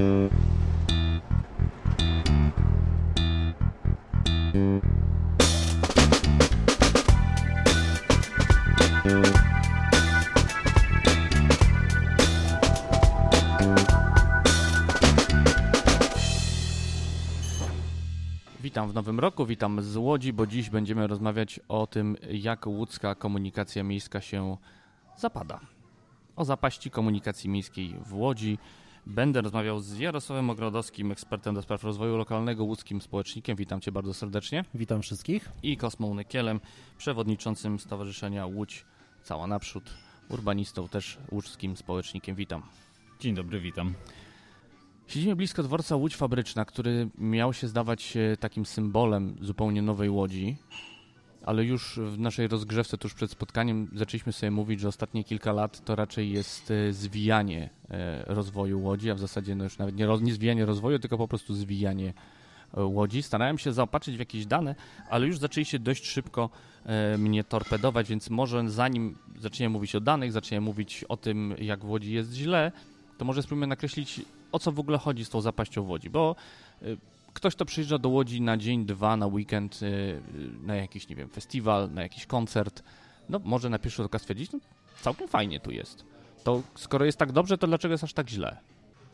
[0.00, 0.49] Mm-hmm.
[18.90, 23.14] Witam w nowym roku, witam z Łodzi, bo dziś będziemy rozmawiać o tym, jak łódzka
[23.14, 24.56] komunikacja miejska się
[25.16, 25.60] zapada.
[26.36, 28.58] O zapaści komunikacji miejskiej w Łodzi.
[29.06, 33.56] Będę rozmawiał z Jarosławem Ogrodowskim, ekspertem do spraw rozwoju lokalnego, łódzkim społecznikiem.
[33.56, 34.64] Witam cię bardzo serdecznie.
[34.74, 35.48] Witam wszystkich.
[35.62, 36.60] I Kosmą Nykielem,
[36.98, 38.84] przewodniczącym Stowarzyszenia Łódź
[39.22, 39.90] Cała Naprzód,
[40.28, 42.36] urbanistą też łódzkim społecznikiem.
[42.36, 42.62] Witam.
[43.20, 43.94] Dzień dobry, witam.
[45.10, 50.56] Siedzimy blisko dworca Łódź Fabryczna, który miał się zdawać takim symbolem zupełnie nowej Łodzi,
[51.44, 55.84] ale już w naszej rozgrzewce tuż przed spotkaniem zaczęliśmy sobie mówić, że ostatnie kilka lat
[55.84, 60.06] to raczej jest e, zwijanie e, rozwoju Łodzi, a w zasadzie no już nawet nie,
[60.20, 62.12] nie zwijanie rozwoju, tylko po prostu zwijanie
[62.76, 63.22] e, Łodzi.
[63.22, 64.74] Starałem się zaopatrzyć w jakieś dane,
[65.10, 66.50] ale już zaczęli się dość szybko
[67.18, 71.88] mnie torpedować, więc może zanim zaczniemy mówić o danych, zaczniemy mówić o tym, jak w
[71.88, 72.72] Łodzi jest źle,
[73.18, 74.20] to może spróbujmy nakreślić,
[74.52, 76.36] o co w ogóle chodzi z tą zapaścią Łodzi, bo
[77.34, 79.80] ktoś, kto przyjeżdża do Łodzi na dzień, dwa, na weekend,
[80.62, 82.82] na jakiś, nie wiem, festiwal, na jakiś koncert,
[83.28, 84.58] no może na pierwszy rzut oka stwierdzić, no
[85.00, 86.04] całkiem fajnie tu jest.
[86.44, 88.56] To skoro jest tak dobrze, to dlaczego jest aż tak źle?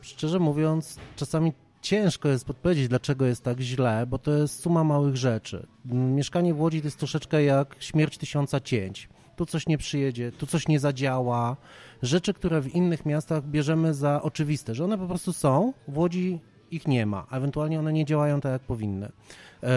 [0.01, 5.17] Szczerze mówiąc, czasami ciężko jest podpowiedzieć, dlaczego jest tak źle, bo to jest suma małych
[5.17, 5.67] rzeczy.
[5.85, 9.09] Mieszkanie w Łodzi to jest troszeczkę jak śmierć tysiąca cięć.
[9.37, 11.57] Tu coś nie przyjedzie, tu coś nie zadziała.
[12.01, 16.39] Rzeczy, które w innych miastach bierzemy za oczywiste, że one po prostu są, w Łodzi
[16.71, 19.11] ich nie ma, a ewentualnie one nie działają tak, jak powinny.
[19.63, 19.69] E,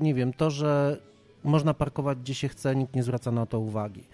[0.00, 1.00] nie wiem, to, że
[1.44, 4.04] można parkować gdzie się chce, nikt nie zwraca na to uwagi.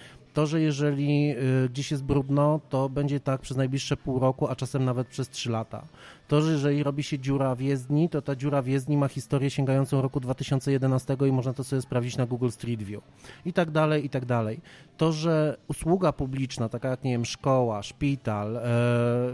[0.40, 1.30] To, że jeżeli
[1.64, 5.28] y, gdzieś jest brudno, to będzie tak przez najbliższe pół roku, a czasem nawet przez
[5.28, 5.84] trzy lata.
[6.28, 9.50] To, że jeżeli robi się dziura w jezdni, to ta dziura w jezdni ma historię
[9.50, 13.02] sięgającą roku 2011 i można to sobie sprawdzić na Google Street View.
[13.44, 14.60] I tak dalej, i tak dalej.
[14.96, 18.62] To, że usługa publiczna, taka jak, nie wiem, szkoła, szpital, e,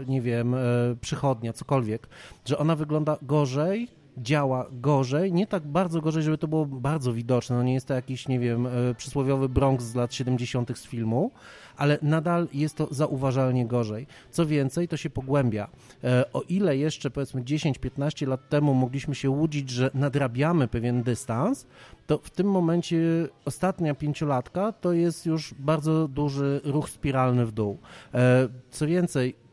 [0.07, 0.57] nie wiem, e,
[1.01, 2.07] przychodnia, cokolwiek,
[2.45, 7.55] że ona wygląda gorzej, działa gorzej, nie tak bardzo gorzej, żeby to było bardzo widoczne,
[7.55, 10.77] no nie jest to jakiś, nie wiem, e, przysłowiowy Bronx z lat 70.
[10.77, 11.31] z filmu,
[11.77, 14.07] ale nadal jest to zauważalnie gorzej.
[14.31, 15.67] Co więcej, to się pogłębia.
[16.03, 21.67] E, o ile jeszcze powiedzmy 10-15 lat temu mogliśmy się łudzić, że nadrabiamy pewien dystans,
[22.07, 22.97] to w tym momencie
[23.45, 27.77] ostatnia pięciolatka to jest już bardzo duży ruch spiralny w dół.
[28.13, 29.46] E, co więcej,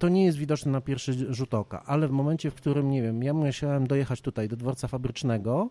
[0.00, 3.22] to nie jest widoczne na pierwszy rzut oka, ale w momencie, w którym, nie wiem,
[3.22, 5.68] ja musiałem dojechać tutaj do dworca fabrycznego,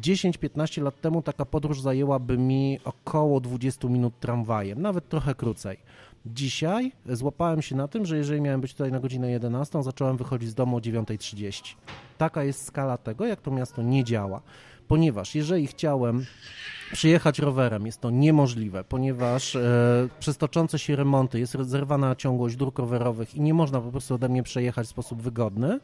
[0.00, 5.78] 10-15 lat temu taka podróż zajęłaby mi około 20 minut tramwajem, nawet trochę krócej.
[6.26, 10.48] Dzisiaj złapałem się na tym, że jeżeli miałem być tutaj na godzinę 11, zacząłem wychodzić
[10.48, 11.74] z domu o 9.30.
[12.18, 14.40] Taka jest skala tego, jak to miasto nie działa.
[14.88, 16.26] Ponieważ jeżeli chciałem
[16.92, 22.78] przyjechać rowerem, jest to niemożliwe, ponieważ e, przez toczące się remonty jest zerwana ciągłość dróg
[22.78, 25.80] rowerowych i nie można po prostu ode mnie przejechać w sposób wygodny.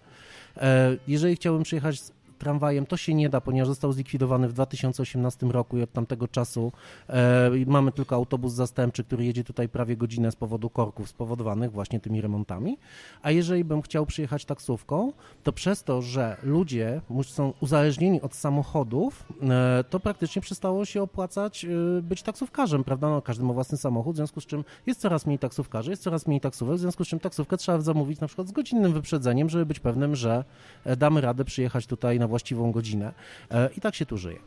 [0.57, 2.01] E, jeżeli chciałbym przyjechać
[2.43, 6.73] tramwajem to się nie da, ponieważ został zlikwidowany w 2018 roku i od tamtego czasu
[7.09, 12.01] e, mamy tylko autobus zastępczy, który jedzie tutaj prawie godzinę z powodu korków spowodowanych właśnie
[12.01, 12.79] tymi remontami.
[13.23, 19.25] A jeżeli bym chciał przyjechać taksówką, to przez to, że ludzie są uzależnieni od samochodów,
[19.43, 21.69] e, to praktycznie przestało się opłacać e,
[22.03, 23.11] być taksówkarzem, prawda?
[23.11, 26.27] No, każdy ma własny samochód, w związku z czym jest coraz mniej taksówkarzy, jest coraz
[26.27, 29.67] mniej taksówek, w związku z czym taksówkę trzeba zamówić na przykład z godzinnym wyprzedzeniem, żeby
[29.67, 30.45] być pewnym, że
[30.85, 33.13] e, damy radę przyjechać tutaj na właściwą godzinę.
[33.51, 34.39] E, I tak się tu żyje.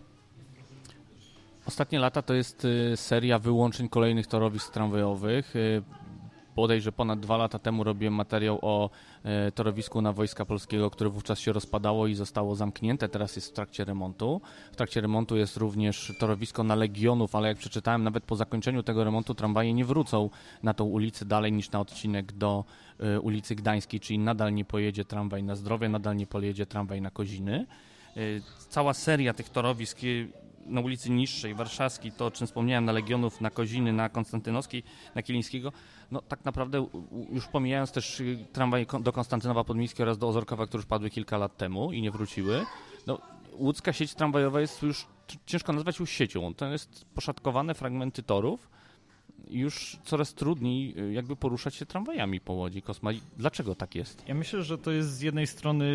[1.65, 5.53] Ostatnie lata to jest y, seria wyłączeń kolejnych torowisk tramwajowych.
[6.55, 8.89] Bodajże ponad dwa lata temu robiłem materiał o
[9.23, 13.09] e, torowisku na Wojska Polskiego, które wówczas się rozpadało i zostało zamknięte.
[13.09, 14.41] Teraz jest w trakcie remontu.
[14.71, 19.03] W trakcie remontu jest również torowisko na Legionów, ale jak przeczytałem, nawet po zakończeniu tego
[19.03, 20.29] remontu tramwaje nie wrócą
[20.63, 22.63] na tą ulicę dalej niż na odcinek do
[22.99, 27.11] e, ulicy Gdańskiej, czyli nadal nie pojedzie tramwaj na Zdrowie, nadal nie pojedzie tramwaj na
[27.11, 27.65] Koziny.
[28.17, 28.19] E,
[28.69, 29.99] cała seria tych torowisk
[30.65, 34.83] na ulicy Niższej, Warszawskiej, to o czym wspomniałem, na Legionów, na Koziny, na Konstantynowskiej,
[35.15, 35.71] na Kielińskiego,
[36.11, 36.87] no tak naprawdę
[37.31, 41.37] już pomijając też y, tramwaj do Konstantynowa Podmiejskiej oraz do Ozorkowa, które już padły kilka
[41.37, 42.65] lat temu i nie wróciły,
[43.07, 43.19] no
[43.53, 45.05] łódzka sieć tramwajowa jest już
[45.45, 46.53] ciężko nazwać już siecią.
[46.53, 48.69] To jest poszatkowane fragmenty torów
[49.49, 52.81] już coraz trudniej y, jakby poruszać się tramwajami po Łodzi.
[52.81, 54.27] Kosma, dlaczego tak jest?
[54.27, 55.85] Ja myślę, że to jest z jednej strony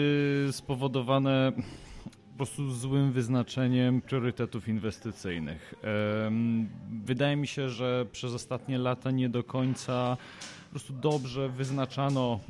[0.50, 1.52] spowodowane
[2.40, 5.74] prostu złym wyznaczeniem priorytetów inwestycyjnych.
[7.04, 10.16] Wydaje mi się, że przez ostatnie lata nie do końca
[10.64, 12.40] po prostu dobrze wyznaczano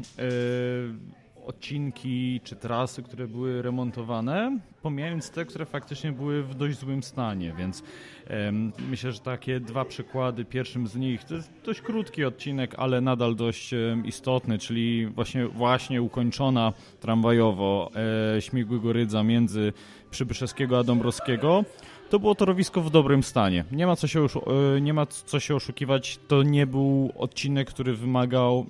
[1.50, 7.54] odcinki czy trasy, które były remontowane, pomijając te, które faktycznie były w dość złym stanie,
[7.58, 7.82] więc
[8.90, 10.44] myślę, że takie dwa przykłady.
[10.44, 13.74] Pierwszym z nich to jest dość krótki odcinek, ale nadal dość
[14.04, 17.90] istotny, czyli właśnie, właśnie ukończona tramwajowo
[18.36, 19.72] e, Śmigłego Rydza między
[20.10, 21.64] Przybyszewskiego a Dąbrowskiego
[22.10, 23.64] to było torowisko w dobrym stanie.
[23.72, 27.94] Nie ma co się, e, nie ma co się oszukiwać, to nie był odcinek, który
[27.94, 28.66] wymagał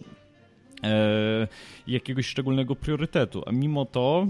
[0.84, 1.48] e,
[1.86, 3.42] jakiegoś szczególnego priorytetu.
[3.46, 4.26] A mimo to,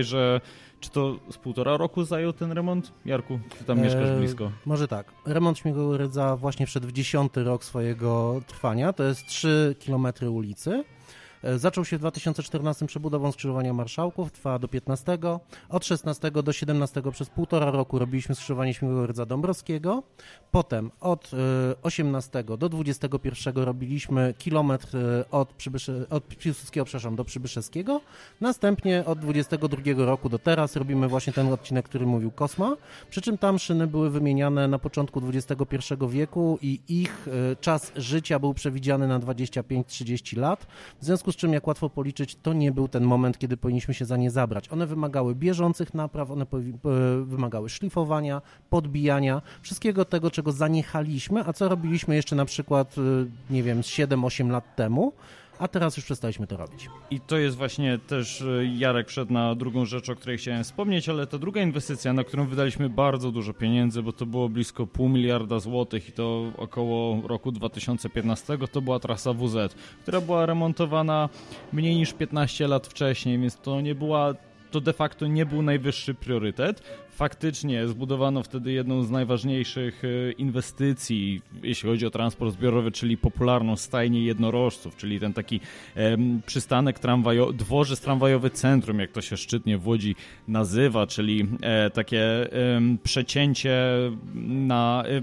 [0.00, 0.40] że
[0.80, 2.92] czy to z półtora roku zajął ten remont?
[3.04, 4.50] Jarku, ty tam mieszkasz e, blisko.
[4.66, 5.12] może tak.
[5.26, 8.92] Remont Śmigłego Rydza właśnie wszedł w dziesiąty rok swojego trwania.
[8.92, 10.84] To jest 3 kilometry ulicy.
[11.44, 15.18] E, zaczął się w 2014 przebudową skrzyżowania marszałków, trwa do 15.
[15.68, 20.02] Od 16 do 17 przez półtora roku robiliśmy skrzyżowanie Śmigłego Rydza Dąbrowskiego.
[20.50, 21.30] Potem od
[21.82, 25.54] 18 e, do 21 robiliśmy kilometr e, od,
[26.10, 28.00] od Piłsudskiego przepraszam, do Przybyszewskiego.
[28.40, 32.76] Następnie od 22 roku do teraz robimy właśnie ten odcinek, który mówił Kosma.
[33.10, 37.28] Przy czym tam szyny były wymieniane na początku XXI wieku i ich
[37.60, 40.66] czas życia był przewidziany na 25-30 lat.
[41.00, 44.04] W związku z czym, jak łatwo policzyć, to nie był ten moment, kiedy powinniśmy się
[44.04, 44.72] za nie zabrać.
[44.72, 46.46] One wymagały bieżących napraw, one
[47.24, 53.62] wymagały szlifowania, podbijania, wszystkiego tego, czego zaniechaliśmy, a co robiliśmy jeszcze na przykład, y, nie
[53.62, 55.12] wiem, 7-8 lat temu
[55.64, 56.88] a teraz już przestaliśmy to robić.
[57.10, 61.08] I to jest właśnie też, e, Jarek wszedł na drugą rzecz, o której chciałem wspomnieć,
[61.08, 65.08] ale ta druga inwestycja, na którą wydaliśmy bardzo dużo pieniędzy, bo to było blisko pół
[65.08, 71.28] miliarda złotych i to około roku 2015, to była trasa WZ, która była remontowana
[71.72, 74.34] mniej niż 15 lat wcześniej, więc to nie była
[74.74, 76.82] to de facto nie był najwyższy priorytet.
[77.14, 83.76] Faktycznie zbudowano wtedy jedną z najważniejszych e, inwestycji, jeśli chodzi o transport zbiorowy, czyli popularną
[83.76, 85.60] stajnię jednorożców, czyli ten taki
[86.46, 90.16] przystanek tramwajowy, dworzec tramwajowy centrum, jak to się szczytnie w Łodzi
[90.48, 92.48] nazywa, czyli e, takie
[93.02, 93.74] przecięcie
[94.44, 95.22] na e,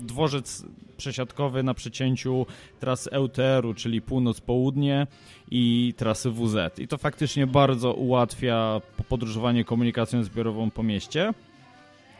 [0.00, 0.64] dworzec
[1.02, 2.46] przesiadkowy na przecięciu
[2.80, 5.06] trasy EUTR-u, czyli północ-południe
[5.50, 6.78] i trasy WZ.
[6.78, 11.32] I to faktycznie bardzo ułatwia podróżowanie komunikacją zbiorową po mieście.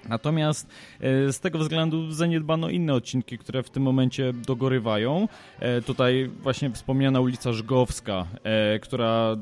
[0.09, 0.69] Natomiast
[1.01, 5.29] e, z tego względu zaniedbano inne odcinki, które w tym momencie dogorywają.
[5.61, 9.37] E, tutaj właśnie wspomniana ulica Żgowska, e, która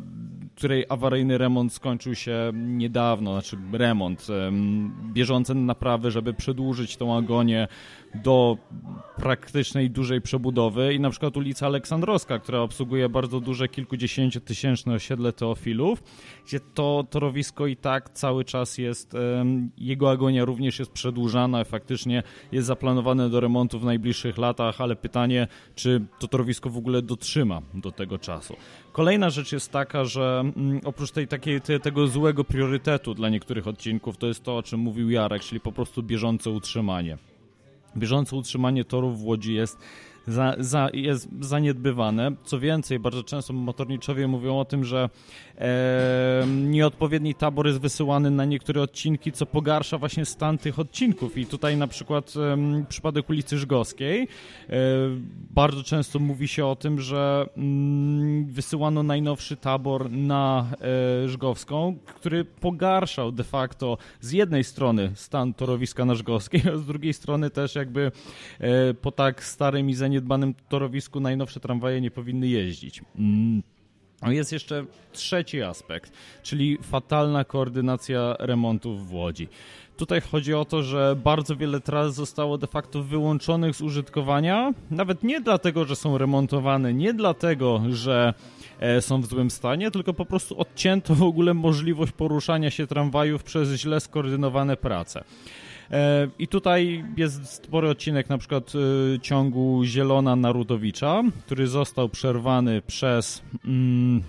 [0.55, 4.27] której awaryjny remont skończył się niedawno, znaczy remont,
[5.13, 7.69] bieżące naprawy, żeby przedłużyć tą agonię
[8.15, 8.57] do
[9.17, 16.03] praktycznej dużej przebudowy i na przykład ulica Aleksandrowska, która obsługuje bardzo duże kilkudziesięciotysięczne osiedle teofilów,
[16.47, 19.17] gdzie to torowisko i tak cały czas jest,
[19.79, 22.23] jego agonia również jest przedłużana, faktycznie
[22.53, 27.63] jest zaplanowane do remontu w najbliższych latach, ale pytanie, czy to torowisko w ogóle dotrzyma
[27.75, 28.57] do tego czasu.
[28.93, 33.67] Kolejna rzecz jest taka, że mm, oprócz tej, takiej, te, tego złego priorytetu dla niektórych
[33.67, 37.19] odcinków, to jest to, o czym mówił Jarek, czyli po prostu bieżące utrzymanie.
[37.97, 39.79] Bieżące utrzymanie torów w Łodzi jest
[40.27, 42.33] za, za, jest zaniedbywane.
[42.45, 45.09] Co więcej, bardzo często motorniczowie mówią o tym, że
[45.59, 51.39] e, nieodpowiedni tabor jest wysyłany na niektóre odcinki, co pogarsza właśnie stan tych odcinków.
[51.39, 54.29] I tutaj na przykład e, przypadek ulicy Żgowskiej,
[54.69, 54.77] e,
[55.51, 60.67] bardzo często mówi się o tym, że mm, wysyłano najnowszy tabor na
[61.25, 66.87] e, Żgowską, który pogarszał de facto z jednej strony stan torowiska na Żgowskiej, a z
[66.87, 68.13] drugiej strony też jakby
[68.61, 73.03] e, po tak starym i zaniedbanym torowisku najnowsze tramwaje nie powinny jeździć.
[73.19, 73.63] Mm.
[74.23, 76.13] Jest jeszcze trzeci aspekt,
[76.43, 79.49] czyli fatalna koordynacja remontów w Łodzi.
[79.97, 85.23] Tutaj chodzi o to, że bardzo wiele tras zostało de facto wyłączonych z użytkowania, nawet
[85.23, 88.35] nie dlatego, że są remontowane, nie dlatego, że
[88.81, 93.43] e, są w złym stanie, tylko po prostu odcięto w ogóle możliwość poruszania się tramwajów
[93.43, 95.25] przez źle skoordynowane prace.
[95.91, 102.83] E, I tutaj jest spory odcinek na przykład e, ciągu Zielona Narutowicza, który został przerwany
[102.83, 104.23] przez mm,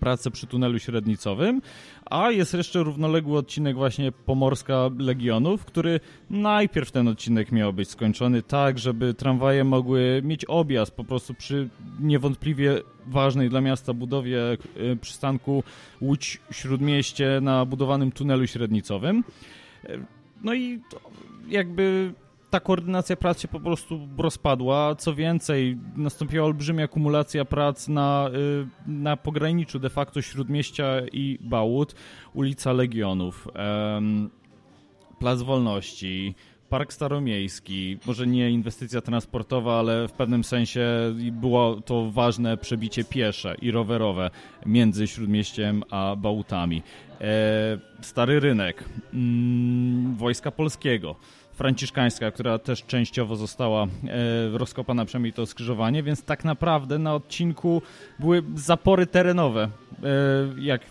[0.00, 1.62] pracę przy tunelu średnicowym,
[2.10, 8.42] a jest jeszcze równoległy odcinek właśnie Pomorska Legionów, który najpierw ten odcinek miał być skończony
[8.42, 11.68] tak, żeby tramwaje mogły mieć objazd po prostu przy
[12.00, 14.56] niewątpliwie ważnej dla miasta budowie e,
[14.96, 15.62] przystanku
[16.00, 19.24] Łódź Śródmieście na budowanym tunelu średnicowym.
[20.42, 20.80] No i
[21.48, 22.14] jakby
[22.50, 24.94] ta koordynacja prac się po prostu rozpadła.
[24.94, 28.30] Co więcej, nastąpiła olbrzymia akumulacja prac na,
[28.86, 31.94] y, na pograniczu de facto Śródmieścia i Bałut,
[32.34, 33.48] ulica Legionów,
[35.18, 36.34] Plac Wolności,
[36.70, 40.86] Park Staromiejski, może nie inwestycja transportowa, ale w pewnym sensie
[41.32, 44.30] było to ważne przebicie piesze i rowerowe
[44.66, 46.82] między Śródmieściem a Bałutami.
[47.20, 48.84] E, Stary Rynek,
[49.14, 51.16] mm, Wojska Polskiego,
[51.60, 53.88] franciszkańska, która też częściowo została e,
[54.58, 57.82] rozkopana, przynajmniej to skrzyżowanie, więc tak naprawdę na odcinku
[58.18, 59.68] były zapory terenowe,
[60.02, 60.08] e,
[60.58, 60.82] jak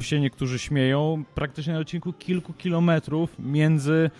[0.00, 4.10] się niektórzy śmieją, praktycznie na odcinku kilku kilometrów między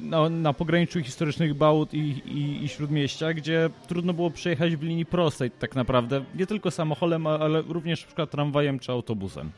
[0.00, 5.06] no, na pograniczu historycznych Bałut i, i, i, Śródmieścia, gdzie trudno było przejechać w linii
[5.06, 9.50] prostej tak naprawdę, nie tylko samochodem, ale również przykład tramwajem czy autobusem.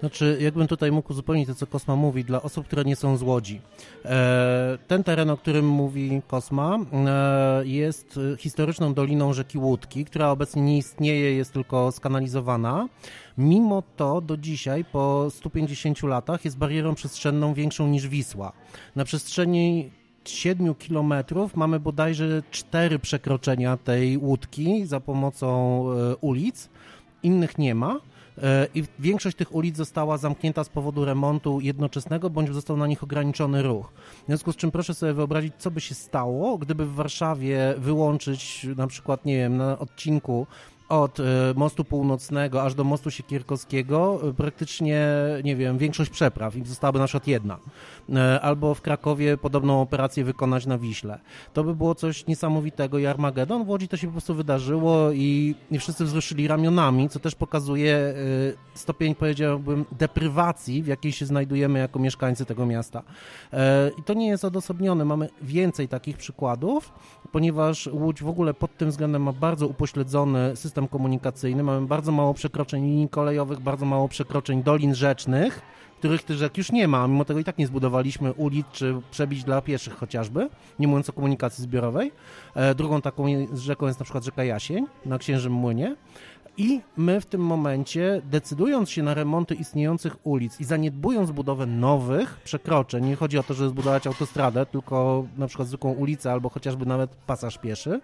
[0.00, 3.22] Znaczy, jakbym tutaj mógł uzupełnić to, co Kosma mówi, dla osób, które nie są z
[3.22, 3.60] Łodzi.
[4.04, 10.62] E, ten teren, o którym mówi Kosma, e, jest historyczną doliną rzeki Łódki, która obecnie
[10.62, 12.88] nie istnieje, jest tylko skanalizowana.
[13.38, 18.52] Mimo to do dzisiaj, po 150 latach, jest barierą przestrzenną większą niż Wisła.
[18.96, 19.90] Na przestrzeni
[20.24, 26.68] 7 kilometrów mamy bodajże cztery przekroczenia tej łódki za pomocą e, ulic.
[27.22, 28.00] Innych nie ma.
[28.42, 33.02] E, i większość tych ulic została zamknięta z powodu remontu jednoczesnego, bądź został na nich
[33.02, 33.92] ograniczony ruch.
[34.22, 38.66] W związku z czym proszę sobie wyobrazić, co by się stało, gdyby w Warszawie wyłączyć
[38.76, 40.46] na przykład, nie wiem, na odcinku
[40.88, 41.24] od e,
[41.56, 45.08] mostu północnego aż do mostu Siekierkowskiego e, praktycznie,
[45.44, 47.58] nie wiem, większość przepraw i zostałaby na przykład jedna.
[48.14, 51.18] E, albo w Krakowie podobną operację wykonać na Wiśle.
[51.52, 53.64] To by było coś niesamowitego i Armagedon.
[53.64, 58.14] W Łodzi to się po prostu wydarzyło i, i wszyscy wzruszyli ramionami, co też pokazuje
[58.74, 63.02] stopień, powiedziałbym, deprywacji, w jakiej się znajdujemy jako mieszkańcy tego miasta.
[63.98, 65.04] I to nie jest odosobnione.
[65.04, 66.92] Mamy więcej takich przykładów,
[67.32, 71.62] ponieważ Łódź w ogóle pod tym względem ma bardzo upośledzony system komunikacyjny.
[71.62, 75.62] Mamy bardzo mało przekroczeń linii kolejowych, bardzo mało przekroczeń dolin rzecznych,
[75.98, 79.44] których tych rzek już nie ma, mimo tego i tak nie zbudowaliśmy ulic czy przebić
[79.44, 82.12] dla pieszych chociażby, nie mówiąc o komunikacji zbiorowej.
[82.54, 85.96] E, drugą taką rzeką jest na przykład rzeka Jasień na Księżym Młynie.
[86.58, 92.40] I my w tym momencie, decydując się na remonty istniejących ulic i zaniedbując budowę nowych
[92.44, 96.86] przekroczeń, nie chodzi o to, żeby zbudować autostradę, tylko na przykład zwykłą ulicę albo chociażby
[96.86, 98.00] nawet pasaż pieszy,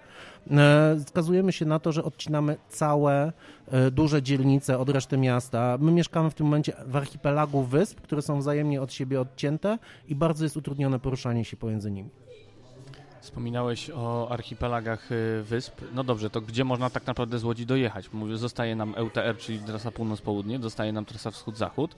[0.50, 3.32] e, skazujemy się na to, że odcinamy całe
[3.68, 5.78] e, duże dzielnice od reszty miasta.
[5.80, 10.14] My mieszkamy w tym momencie w archipelagu wysp, które są wzajemnie od siebie odcięte i
[10.14, 12.10] bardzo jest utrudnione poruszanie się pomiędzy nimi.
[13.24, 15.80] Wspominałeś o archipelagach y, wysp.
[15.94, 18.12] No dobrze, to gdzie można tak naprawdę z Łodzi dojechać?
[18.12, 21.96] Mówię, zostaje nam EUTR, czyli trasa północ-południe, zostaje nam trasa wschód-zachód.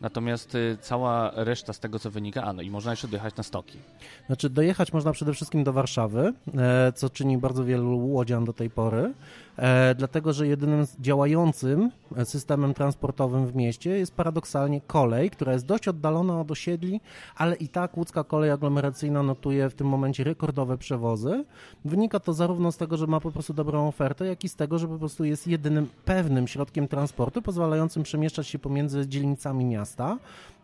[0.00, 3.42] Natomiast y, cała reszta z tego, co wynika, a no i można jeszcze dojechać na
[3.42, 3.78] stoki.
[4.26, 8.70] Znaczy, dojechać można przede wszystkim do Warszawy, e, co czyni bardzo wielu łodzian do tej
[8.70, 9.12] pory.
[9.58, 11.90] E, dlatego że jedynym działającym
[12.24, 17.00] systemem transportowym w mieście jest paradoksalnie kolej, która jest dość oddalona od osiedli,
[17.36, 21.44] ale i tak łódzka kolej aglomeracyjna notuje w tym momencie rekordowe przewozy.
[21.84, 24.78] Wynika to zarówno z tego, że ma po prostu dobrą ofertę, jak i z tego,
[24.78, 30.18] że po prostu jest jedynym pewnym środkiem transportu pozwalającym przemieszczać się pomiędzy dzielnicami miasta.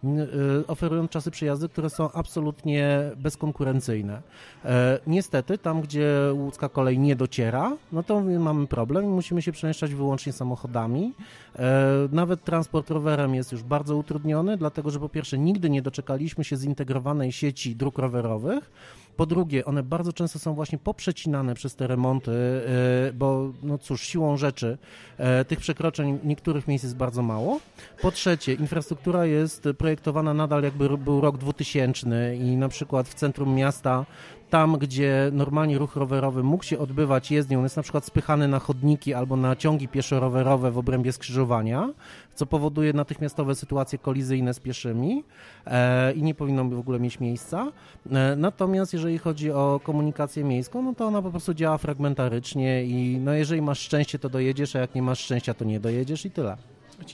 [0.04, 4.22] Y, oferują czasy przejazdy, które są absolutnie bezkonkurencyjne.
[4.64, 9.52] E, niestety, tam gdzie łódzka kolej nie dociera, no to mamy problem i musimy się
[9.52, 11.14] przemieszczać wyłącznie samochodami.
[11.58, 16.44] E, nawet transport rowerem jest już bardzo utrudniony, dlatego że po pierwsze nigdy nie doczekaliśmy
[16.44, 18.70] się zintegrowanej sieci dróg rowerowych,
[19.16, 24.02] po drugie, one bardzo często są właśnie poprzecinane przez te remonty, e, bo no cóż,
[24.02, 24.78] siłą rzeczy
[25.18, 27.60] e, tych przekroczeń niektórych miejsc jest bardzo mało.
[28.02, 33.54] Po trzecie, infrastruktura jest projektowana nadal jakby był rok 2000 i na przykład w centrum
[33.54, 34.06] miasta
[34.50, 38.58] tam, gdzie normalnie ruch rowerowy mógł się odbywać jezdnią, on jest na przykład spychany na
[38.58, 41.88] chodniki albo na ciągi pieszo-rowerowe w obrębie skrzyżowania,
[42.34, 45.24] co powoduje natychmiastowe sytuacje kolizyjne z pieszymi
[45.66, 47.72] e, i nie powinno w ogóle mieć miejsca.
[48.10, 53.18] E, natomiast jeżeli chodzi o komunikację miejską, no to ona po prostu działa fragmentarycznie i
[53.20, 56.30] no jeżeli masz szczęście, to dojedziesz, a jak nie masz szczęścia, to nie dojedziesz i
[56.30, 56.56] tyle.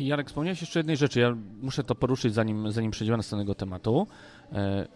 [0.00, 4.06] Jarek, wspomniałeś jeszcze jednej rzeczy, ja muszę to poruszyć, zanim, zanim przejdziemy do następnego tematu.
[4.52, 4.86] E,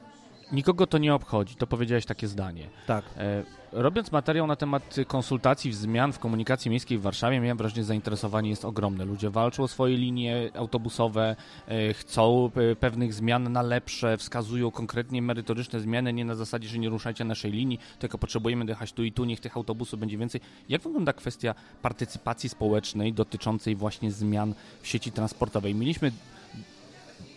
[0.53, 2.67] nikogo to nie obchodzi, to powiedziałeś takie zdanie.
[2.87, 3.05] Tak.
[3.17, 3.43] E,
[3.73, 8.51] robiąc materiał na temat konsultacji, zmian w komunikacji miejskiej w Warszawie, miałem wrażenie, że zainteresowanie
[8.51, 9.05] jest ogromne.
[9.05, 11.37] Ludzie walczą o swoje linie autobusowe,
[11.69, 16.79] e, chcą e, pewnych zmian na lepsze, wskazują konkretnie merytoryczne zmiany, nie na zasadzie, że
[16.79, 20.41] nie ruszajcie naszej linii, tylko potrzebujemy dojechać tu i tu, niech tych autobusów będzie więcej.
[20.69, 25.75] Jak wygląda kwestia partycypacji społecznej dotyczącej właśnie zmian w sieci transportowej?
[25.75, 26.13] Mieliśmy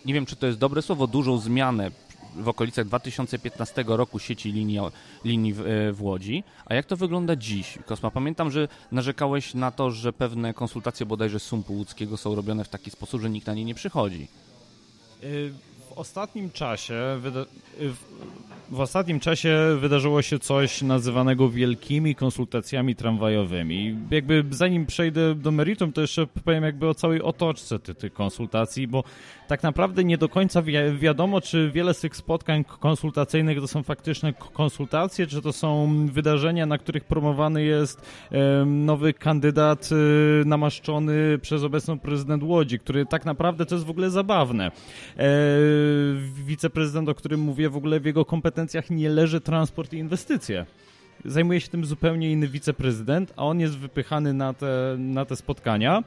[0.05, 1.91] nie wiem, czy to jest dobre słowo, dużą zmianę
[2.35, 4.79] w okolicach 2015 roku sieci linii,
[5.25, 5.63] linii w,
[5.93, 6.43] w Łodzi.
[6.65, 7.77] A jak to wygląda dziś?
[7.85, 12.69] Kosma, pamiętam, że narzekałeś na to, że pewne konsultacje bodajże Sumpu Łódzkiego są robione w
[12.69, 14.27] taki sposób, że nikt na nie nie przychodzi.
[15.89, 17.19] W ostatnim czasie
[18.73, 23.97] w ostatnim czasie wydarzyło się coś nazywanego wielkimi konsultacjami tramwajowymi.
[24.11, 29.03] Jakby zanim przejdę do meritum, to jeszcze powiem jakby o całej otoczce tych, konsultacji, bo
[29.47, 33.83] tak naprawdę nie do końca wi wiadomo, czy wiele z tych spotkań konsultacyjnych to są
[33.83, 38.01] faktyczne konsultacje, czy to są wydarzenia, na których promowany jest
[38.31, 43.89] e, nowy kandydat e, namaszczony przez obecną prezydent Łodzi, który tak naprawdę to jest w
[43.89, 44.71] ogóle zabawne.
[45.17, 45.23] E,
[46.45, 48.25] wiceprezydent, o którym mówię, w ogóle w jego
[48.63, 50.65] kompetencjach nie leży transport i inwestycje.
[51.25, 56.03] Zajmuje się tym zupełnie inny wiceprezydent, a on jest wypychany na te, na te spotkania.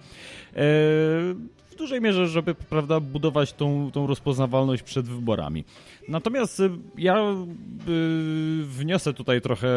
[1.71, 5.65] W dużej mierze, żeby prawda, budować tą, tą rozpoznawalność przed wyborami.
[6.09, 9.69] Natomiast y, ja y, wniosę tutaj trochę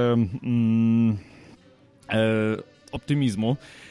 [2.10, 2.58] e,
[2.92, 3.52] optymizmu.
[3.52, 3.88] e,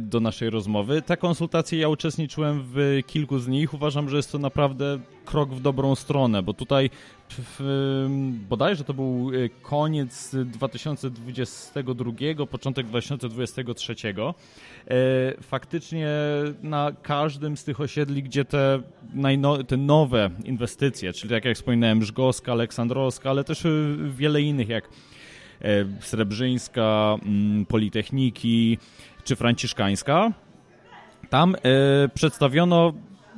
[0.00, 1.02] do naszej rozmowy.
[1.02, 3.74] Te konsultacje ja uczestniczyłem w kilku z nich.
[3.74, 6.90] Uważam, że jest to naprawdę krok w dobrą stronę, bo tutaj
[7.30, 12.12] w, bodajże to był e, koniec 2022,
[12.50, 13.94] początek 2023.
[13.94, 14.94] E,
[15.42, 16.08] faktycznie
[16.62, 18.82] na każdym z tych osiedli, gdzie te,
[19.14, 23.70] najno, te nowe inwestycje, czyli tak jak wspominałem, Żgowska, Aleksandrowska, ale też e,
[24.10, 24.88] wiele innych jak
[26.00, 28.78] Srebrzyńska, mm, Politechniki
[29.26, 30.32] czy Franciszkańska,
[31.30, 31.56] tam
[32.14, 32.92] przedstawiono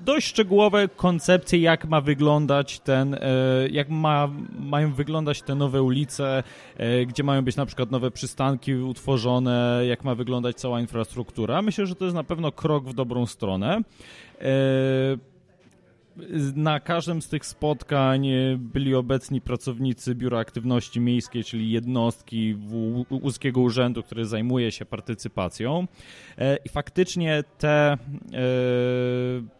[0.04, 3.18] dość szczegółowe koncepcje, jak ma wyglądać ten, e,
[3.70, 4.28] jak ma,
[4.58, 6.42] mają wyglądać te nowe ulice,
[6.76, 11.62] e, gdzie mają być na przykład nowe przystanki utworzone, jak ma wyglądać cała infrastruktura.
[11.62, 13.80] Myślę, że to jest na pewno krok w dobrą stronę.
[16.18, 16.24] E,
[16.56, 22.56] na każdym z tych spotkań byli obecni pracownicy Biura Aktywności Miejskiej, czyli jednostki
[23.10, 25.86] Łódzkiego Urzędu, który zajmuje się partycypacją.
[26.38, 27.98] E, I faktycznie te, e,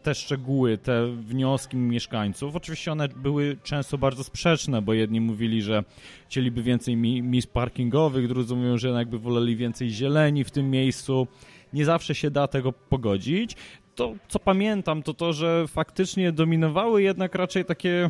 [0.03, 5.83] te szczegóły, te wnioski mieszkańców, oczywiście one były często bardzo sprzeczne, bo jedni mówili, że
[6.27, 11.27] chcieliby więcej miejsc parkingowych, drudzy mówią, że jakby woleli więcej zieleni w tym miejscu
[11.73, 13.55] nie zawsze się da tego pogodzić
[13.99, 18.09] to, co pamiętam, to to, że faktycznie dominowały jednak raczej takie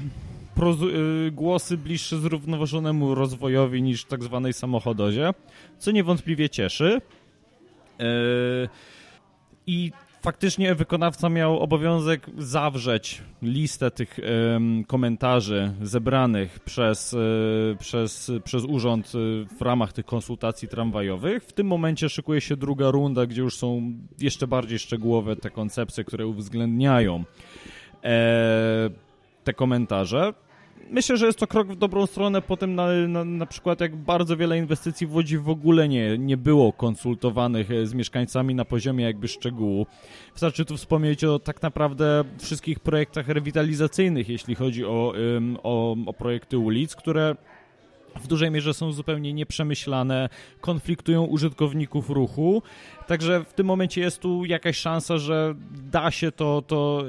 [1.27, 5.31] y, głosy bliższe zrównoważonemu rozwojowi niż tak zwanej samochodozie,
[5.79, 7.01] co niewątpliwie cieszy.
[7.99, 8.05] Yy,
[9.67, 14.19] I faktycznie wykonawca miał obowiązek zawrzeć listę tych
[14.87, 17.17] komentarzy zebranych przez, e,
[17.79, 21.43] przez, przez urząd e, w ramach tych konsultacji tramwajowych.
[21.43, 26.03] W tym momencie szykuje się druga runda, gdzie już są jeszcze bardziej szczegółowe te koncepcje,
[26.03, 27.23] które uwzględniają
[28.03, 28.89] e,
[29.43, 30.33] te komentarze
[30.89, 33.95] myślę, że jest to krok w dobrą stronę po tym na, na, na, przykład jak
[33.95, 38.65] bardzo wiele inwestycji w Łodzi w ogóle nie, nie było konsultowanych e, z mieszkańcami na
[38.65, 39.87] poziomie jakby szczegółu.
[40.33, 45.13] Wystarczy tu wspomnieć o tak naprawdę wszystkich projektach rewitalizacyjnych, jeśli chodzi o,
[45.63, 47.35] o, o projekty ulic, które
[48.19, 50.29] w dużej mierze są zupełnie nieprzemyślane,
[50.61, 52.61] konfliktują użytkowników ruchu.
[53.07, 55.55] Także w tym momencie jest tu jakaś szansa, że
[55.91, 57.03] da się to, to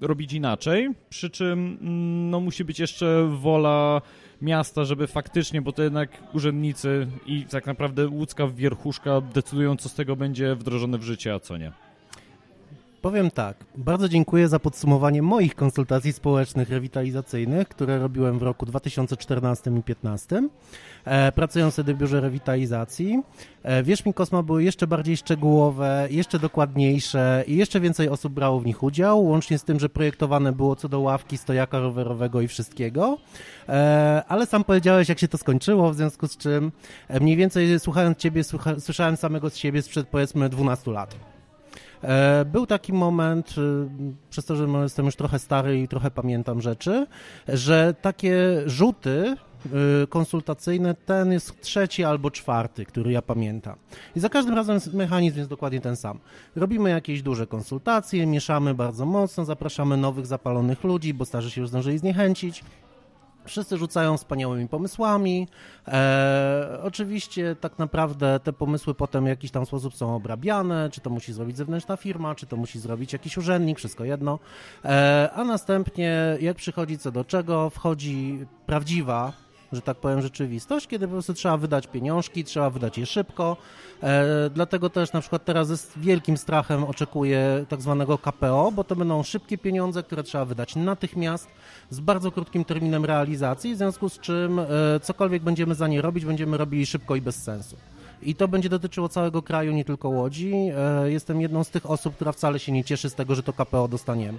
[0.00, 0.88] yy, robić inaczej.
[1.08, 1.88] Przy czym yy,
[2.30, 4.02] no, musi być jeszcze wola
[4.42, 9.94] miasta, żeby faktycznie, bo to jednak urzędnicy i tak naprawdę łódzka wierchuszka decydują, co z
[9.94, 11.72] tego będzie wdrożone w życie, a co nie.
[13.02, 19.70] Powiem tak, bardzo dziękuję za podsumowanie moich konsultacji społecznych rewitalizacyjnych, które robiłem w roku 2014
[19.70, 20.48] i 2015,
[21.04, 23.22] e, pracując wtedy w biurze rewitalizacji.
[23.62, 28.60] E, wierz mi, Kosma były jeszcze bardziej szczegółowe, jeszcze dokładniejsze i jeszcze więcej osób brało
[28.60, 32.48] w nich udział, łącznie z tym, że projektowane było co do ławki, stojaka rowerowego i
[32.48, 33.18] wszystkiego.
[33.68, 36.72] E, ale sam powiedziałeś, jak się to skończyło, w związku z czym
[37.08, 41.31] e, mniej więcej słuchając Ciebie, słucha, słyszałem samego z siebie sprzed powiedzmy 12 lat.
[42.02, 43.86] E, był taki moment, y,
[44.30, 47.06] przez to, że jestem już trochę stary i trochę pamiętam rzeczy,
[47.48, 49.36] że takie rzuty
[50.02, 53.76] y, konsultacyjne, ten jest trzeci albo czwarty, który ja pamiętam.
[54.16, 56.18] I za każdym razem mechanizm jest dokładnie ten sam.
[56.56, 61.70] Robimy jakieś duże konsultacje, mieszamy bardzo mocno, zapraszamy nowych, zapalonych ludzi, bo starzy się już
[61.70, 62.64] zdążyli zniechęcić,
[63.44, 65.48] Wszyscy rzucają wspaniałymi pomysłami.
[65.88, 71.10] E, oczywiście tak naprawdę te pomysły potem w jakiś tam sposób są obrabiane, czy to
[71.10, 74.38] musi zrobić zewnętrzna firma, czy to musi zrobić jakiś urzędnik, wszystko jedno.
[74.84, 79.32] E, a następnie jak przychodzi co do czego, wchodzi prawdziwa
[79.72, 83.56] że tak powiem, rzeczywistość, kiedy po prostu trzeba wydać pieniążki, trzeba wydać je szybko.
[84.02, 88.96] E, dlatego też na przykład teraz z wielkim strachem oczekuję tak zwanego KPO, bo to
[88.96, 91.48] będą szybkie pieniądze, które trzeba wydać natychmiast,
[91.90, 94.66] z bardzo krótkim terminem realizacji, w związku z czym e,
[95.02, 97.76] cokolwiek będziemy za nie robić, będziemy robili szybko i bez sensu.
[98.22, 100.52] I to będzie dotyczyło całego kraju, nie tylko Łodzi.
[100.54, 103.52] E, jestem jedną z tych osób, która wcale się nie cieszy z tego, że to
[103.52, 104.38] KPO dostaniemy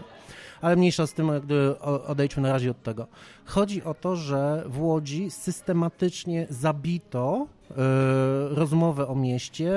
[0.61, 3.07] ale mniejsza z tym, gdy odejdźmy na razie od tego.
[3.45, 7.75] Chodzi o to, że w Łodzi systematycznie zabito y,
[8.55, 9.71] rozmowę o mieście,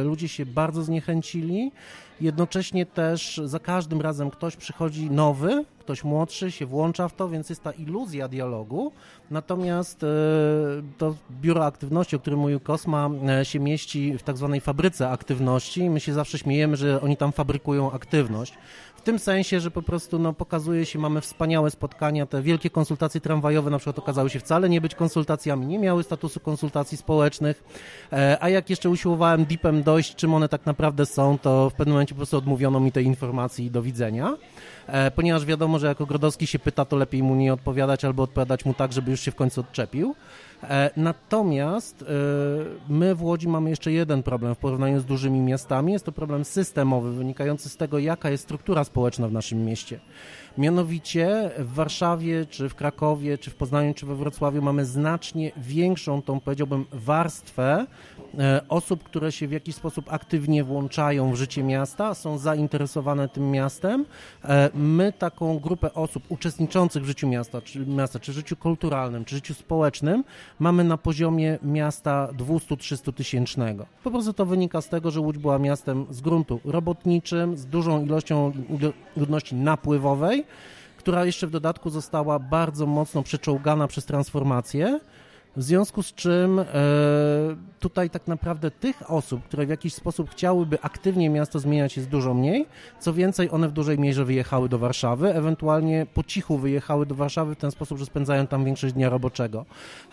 [0.00, 1.72] y, ludzie się bardzo zniechęcili,
[2.20, 7.50] jednocześnie też za każdym razem ktoś przychodzi nowy, ktoś młodszy się włącza w to, więc
[7.50, 8.92] jest ta iluzja dialogu,
[9.30, 10.06] natomiast y,
[10.98, 13.10] to biuro aktywności, o którym mówił Kosma,
[13.42, 15.90] się mieści w tak zwanej fabryce aktywności.
[15.90, 18.54] My się zawsze śmiejemy, że oni tam fabrykują aktywność.
[19.02, 23.20] W tym sensie, że po prostu no, pokazuje się, mamy wspaniałe spotkania, te wielkie konsultacje
[23.20, 27.64] tramwajowe na przykład okazały się wcale nie być konsultacjami, nie miały statusu konsultacji społecznych,
[28.12, 31.92] e, a jak jeszcze usiłowałem deepem dojść, czym one tak naprawdę są, to w pewnym
[31.92, 34.36] momencie po prostu odmówiono mi tej informacji i do widzenia.
[34.86, 38.64] E, ponieważ wiadomo, że jako Grodowski się pyta, to lepiej mu nie odpowiadać albo odpowiadać
[38.64, 40.14] mu tak, żeby już się w końcu odczepił.
[40.62, 42.06] E, natomiast e,
[42.88, 45.92] my w Łodzi mamy jeszcze jeden problem w porównaniu z dużymi miastami.
[45.92, 50.00] Jest to problem systemowy, wynikający z tego, jaka jest struktura społeczna w naszym mieście.
[50.58, 56.22] Mianowicie w Warszawie, czy w Krakowie, czy w Poznaniu, czy we Wrocławiu mamy znacznie większą,
[56.22, 57.86] tą powiedziałbym, warstwę
[58.68, 64.04] osób, które się w jakiś sposób aktywnie włączają w życie miasta, są zainteresowane tym miastem.
[64.44, 69.34] E, my taką grupę osób uczestniczących w życiu miasta, czy miasta, czy życiu kulturalnym, czy
[69.34, 70.24] życiu społecznym
[70.58, 73.86] mamy na poziomie miasta 200-300 tysięcznego.
[74.04, 78.04] Po prostu to wynika z tego, że Łódź była miastem z gruntu robotniczym, z dużą
[78.04, 78.52] ilością
[79.16, 80.44] ludności napływowej,
[80.96, 85.00] która jeszcze w dodatku została bardzo mocno przeczołgana przez transformację.
[85.56, 86.64] W związku z czym e,
[87.80, 92.34] tutaj tak naprawdę tych osób, które w jakiś sposób chciałyby aktywnie miasto zmieniać jest dużo
[92.34, 92.66] mniej.
[93.00, 97.54] Co więcej, one w dużej mierze wyjechały do Warszawy, ewentualnie po cichu wyjechały do Warszawy
[97.54, 99.64] w ten sposób, że spędzają tam większość dnia roboczego.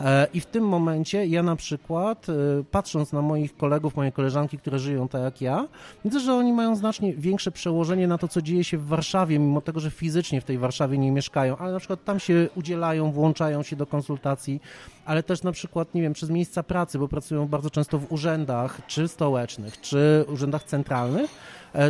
[0.01, 2.33] E, I w tym momencie ja na przykład, e,
[2.71, 5.67] patrząc na moich kolegów, moje koleżanki, które żyją tak jak ja,
[6.05, 9.61] widzę, że oni mają znacznie większe przełożenie na to, co dzieje się w Warszawie, mimo
[9.61, 13.63] tego, że fizycznie w tej Warszawie nie mieszkają, ale na przykład tam się udzielają, włączają
[13.63, 14.61] się do konsultacji,
[15.05, 18.81] ale też na przykład, nie wiem, przez miejsca pracy, bo pracują bardzo często w urzędach,
[18.87, 21.31] czy stołecznych, czy urzędach centralnych,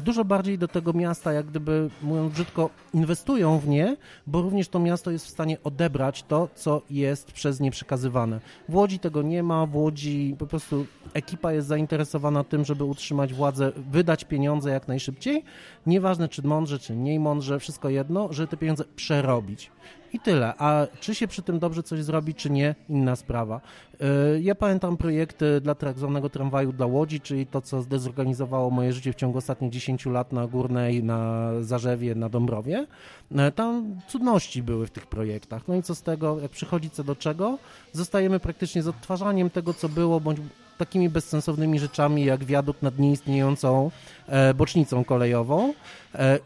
[0.02, 4.80] dużo bardziej do tego miasta, jak gdyby, mówiąc brzydko, inwestują w nie, bo również to
[4.80, 8.40] miasto jest w stanie odebrać to, co jest przez nie przekazywane.
[8.70, 13.34] W Łodzi tego nie ma, w Łodzi po prostu ekipa jest zainteresowana tym, żeby utrzymać
[13.34, 15.44] władzę, wydać pieniądze jak najszybciej,
[15.86, 19.72] nieważne czy mądrze, czy mniej mądrze, wszystko jedno, żeby te pieniądze przerobić.
[20.14, 20.54] I tyle.
[20.58, 23.62] A czy się przy tym dobrze coś zrobi, czy nie, inna sprawa.
[24.02, 28.94] E, ja pamiętam projekty dla tak zwanego tramwaju dla Łodzi, czyli to, co zdezorganizowało moje
[28.94, 32.88] życie w ciągu ostatnich 10 lat na Górnej, na Zarzewie, na Dąbrowie.
[33.36, 35.68] E, tam cudności były w tych projektach.
[35.68, 37.58] No i co z tego, jak przychodzi co do czego,
[37.94, 40.40] zostajemy praktycznie z odtwarzaniem tego, co było, bądź
[40.78, 43.92] takimi bezsensownymi rzeczami jak wiadukt nad nieistniejącą
[44.28, 45.74] e, bocznicą kolejową.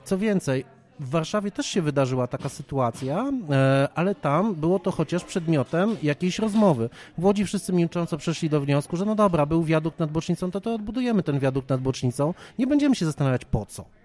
[0.03, 0.65] Co więcej,
[1.03, 6.39] w Warszawie też się wydarzyła taka sytuacja, e, ale tam było to chociaż przedmiotem jakiejś
[6.39, 6.89] rozmowy.
[7.17, 10.61] W Łodzi wszyscy milcząco przeszli do wniosku, że no dobra, był wiadukt nad bocznicą, to
[10.61, 12.33] to odbudujemy ten wiadukt nad bocznicą.
[12.59, 14.02] Nie będziemy się zastanawiać po co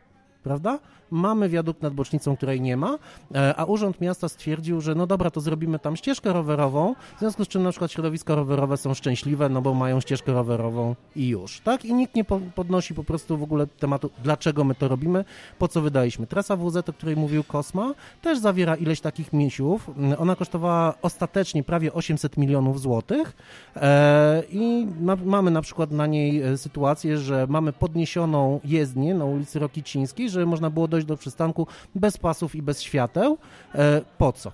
[0.49, 0.79] prawda?
[1.11, 2.99] Mamy wiadukt nad bocznicą, której nie ma,
[3.35, 7.45] e, a Urząd Miasta stwierdził, że no dobra, to zrobimy tam ścieżkę rowerową, w związku
[7.45, 11.61] z czym na przykład środowiska rowerowe są szczęśliwe, no bo mają ścieżkę rowerową i już,
[11.61, 11.85] tak?
[11.85, 15.25] I nikt nie podnosi po prostu w ogóle tematu, dlaczego my to robimy,
[15.59, 16.27] po co wydaliśmy.
[16.27, 19.91] Trasa WZ, o której mówił Kosma, też zawiera ileś takich misiów.
[20.19, 23.37] Ona kosztowała ostatecznie prawie 800 milionów złotych
[23.77, 24.87] e, i
[25.25, 30.38] mamy na przykład na niej e, sytuację, że mamy podniesioną jezdnię na ulicy Rokicińskiej, że
[30.47, 33.39] można było dojść do przystanku bez pasów i bez świateł.
[33.75, 34.53] E, po co?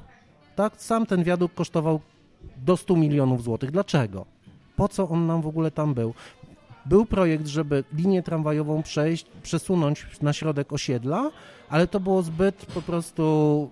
[0.57, 2.01] Tak, sam ten wiadukt kosztował
[2.57, 3.71] do 100 milionów złotych.
[3.71, 4.27] Dlaczego?
[4.77, 6.15] Po co on nam w ogóle tam był?
[6.87, 11.31] Był projekt, żeby linię tramwajową przejść, przesunąć na środek osiedla,
[11.69, 13.71] ale to było zbyt po prostu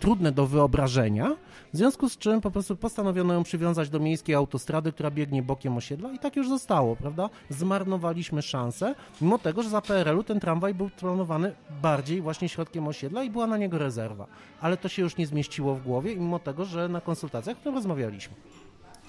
[0.00, 1.36] trudne do wyobrażenia,
[1.72, 5.76] w związku z czym po prostu postanowiono ją przywiązać do miejskiej autostrady, która biegnie bokiem
[5.76, 7.30] osiedla i tak już zostało, prawda?
[7.48, 13.24] Zmarnowaliśmy szansę, mimo tego, że za PRL-u ten tramwaj był planowany bardziej właśnie środkiem osiedla
[13.24, 14.26] i była na niego rezerwa.
[14.60, 17.74] Ale to się już nie zmieściło w głowie, mimo tego, że na konsultacjach o tym
[17.74, 18.34] rozmawialiśmy.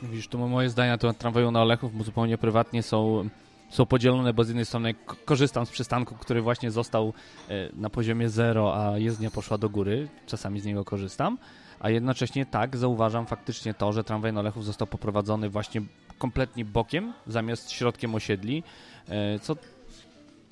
[0.04, 3.30] Widzisz, to moje zdania na temat tramwaju na Olechów, zupełnie prywatnie są
[3.70, 4.96] są podzielone, bo z jednej strony
[5.26, 7.14] korzystam z przystanku, który właśnie został
[7.50, 11.38] e, na poziomie zero, a jezdnia poszła do góry, czasami z niego korzystam,
[11.84, 15.82] a jednocześnie tak, zauważam faktycznie to, że tramwaj na Lechów został poprowadzony właśnie
[16.18, 18.64] kompletnie bokiem, zamiast środkiem osiedli,
[19.08, 19.56] e, co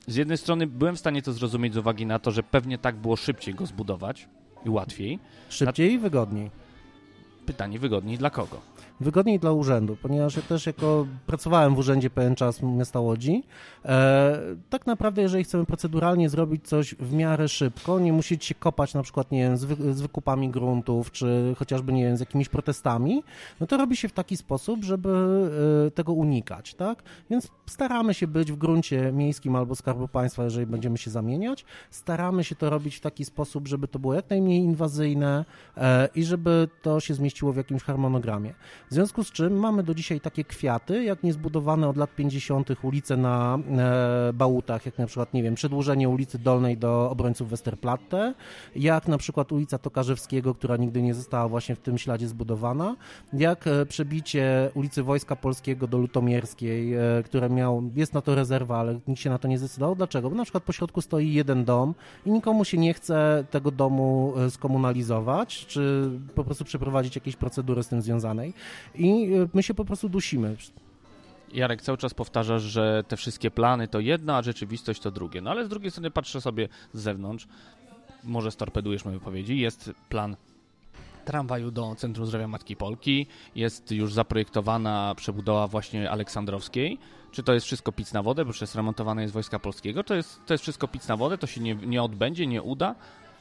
[0.07, 2.95] z jednej strony byłem w stanie to zrozumieć z uwagi na to, że pewnie tak
[2.95, 4.27] było szybciej go zbudować
[4.65, 5.19] i łatwiej.
[5.49, 6.51] Szybciej i wygodniej.
[7.45, 8.61] Pytanie wygodniej dla kogo?
[9.01, 13.43] Wygodniej dla urzędu, ponieważ ja też jako pracowałem w urzędzie pewien czas miasta Łodzi,
[13.85, 18.93] e, tak naprawdę jeżeli chcemy proceduralnie zrobić coś w miarę szybko, nie musieć się kopać
[18.93, 22.49] na przykład, nie wiem, z, wy, z wykupami gruntów, czy chociażby, nie wiem, z jakimiś
[22.49, 23.23] protestami,
[23.59, 25.09] no to robi się w taki sposób, żeby
[25.87, 27.03] e, tego unikać, tak?
[27.29, 32.43] Więc staramy się być w gruncie miejskim albo Skarbu Państwa, jeżeli będziemy się zamieniać, staramy
[32.43, 35.45] się to robić w taki sposób, żeby to było jak najmniej inwazyjne
[35.77, 38.53] e, i żeby to się zmieściło w jakimś harmonogramie.
[38.91, 42.69] W związku z czym mamy do dzisiaj takie kwiaty, jak niezbudowane od lat 50.
[42.83, 48.33] ulice na e, Bałutach, jak na przykład, nie wiem, przedłużenie ulicy Dolnej do obrońców Westerplatte,
[48.75, 52.95] jak na przykład ulica Tokarzewskiego, która nigdy nie została właśnie w tym śladzie zbudowana,
[53.33, 58.79] jak e, przebicie ulicy Wojska Polskiego do Lutomierskiej, e, które miał, jest na to rezerwa,
[58.79, 59.95] ale nikt się na to nie zdecydował.
[59.95, 60.29] Dlaczego?
[60.29, 64.33] Bo na przykład po środku stoi jeden dom i nikomu się nie chce tego domu
[64.37, 68.53] e, skomunalizować, czy po prostu przeprowadzić jakieś procedury z tym związanej
[68.95, 70.55] i e, my się po prostu dusimy.
[71.53, 75.41] Jarek, cały czas powtarzasz, że te wszystkie plany to jedno, a rzeczywistość to drugie.
[75.41, 77.47] No ale z drugiej strony patrzę sobie z zewnątrz,
[78.23, 80.35] może storpedujesz moje wypowiedzi, jest plan
[81.25, 86.97] tramwaju do Centrum Zdrowia Matki Polki, jest już zaprojektowana przebudowa właśnie Aleksandrowskiej.
[87.31, 90.03] Czy to jest wszystko pic na wodę, bo przecież remontowane jest Wojska Polskiego?
[90.03, 91.37] To jest, to jest wszystko pic na wodę?
[91.37, 92.95] To się nie, nie odbędzie, nie uda?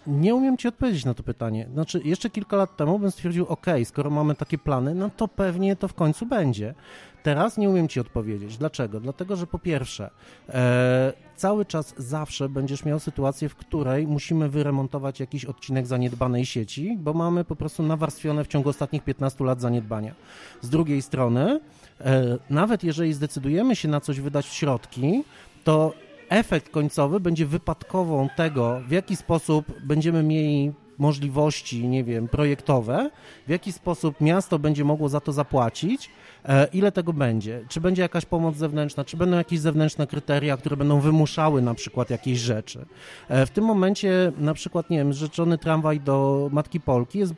[0.06, 1.68] Nie umiem ci odpowiedzieć na to pytanie.
[1.72, 5.76] Znaczy, jeszcze kilka lat temu bym stwierdził, ok, skoro mamy takie plany, no to pewnie
[5.76, 6.74] to w końcu będzie.
[7.22, 8.56] Teraz nie umiem ci odpowiedzieć.
[8.56, 9.00] Dlaczego?
[9.00, 10.10] Dlatego, że po pierwsze,
[10.48, 16.96] e, cały czas zawsze będziesz miał sytuację, w której musimy wyremontować jakiś odcinek zaniedbanej sieci,
[17.00, 20.14] bo mamy po prostu nawarstwione w ciągu ostatnich 15 lat zaniedbania.
[20.60, 21.60] Z drugiej strony,
[22.00, 25.24] e, nawet jeżeli zdecydujemy się na coś wydać środki,
[25.64, 25.92] to
[26.30, 33.10] efekt końcowy będzie wypadkową tego, w jaki sposób będziemy mieli możliwości, nie wiem, projektowe,
[33.46, 36.10] w jaki sposób miasto będzie mogło za to zapłacić,
[36.44, 40.76] e, ile tego będzie, czy będzie jakaś pomoc zewnętrzna, czy będą jakieś zewnętrzne kryteria, które
[40.76, 42.86] będą wymuszały na przykład jakieś rzeczy.
[43.28, 47.34] E, w tym momencie na przykład, nie wiem, rzeczony tramwaj do Matki Polki jest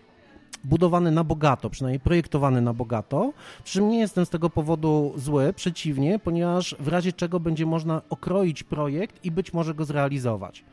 [0.65, 3.33] budowany na bogato, przynajmniej projektowany na bogato,
[3.65, 8.03] przy czym nie jestem z tego powodu zły, przeciwnie, ponieważ w razie czego będzie można
[8.11, 10.65] okroić projekt i być może go zrealizować.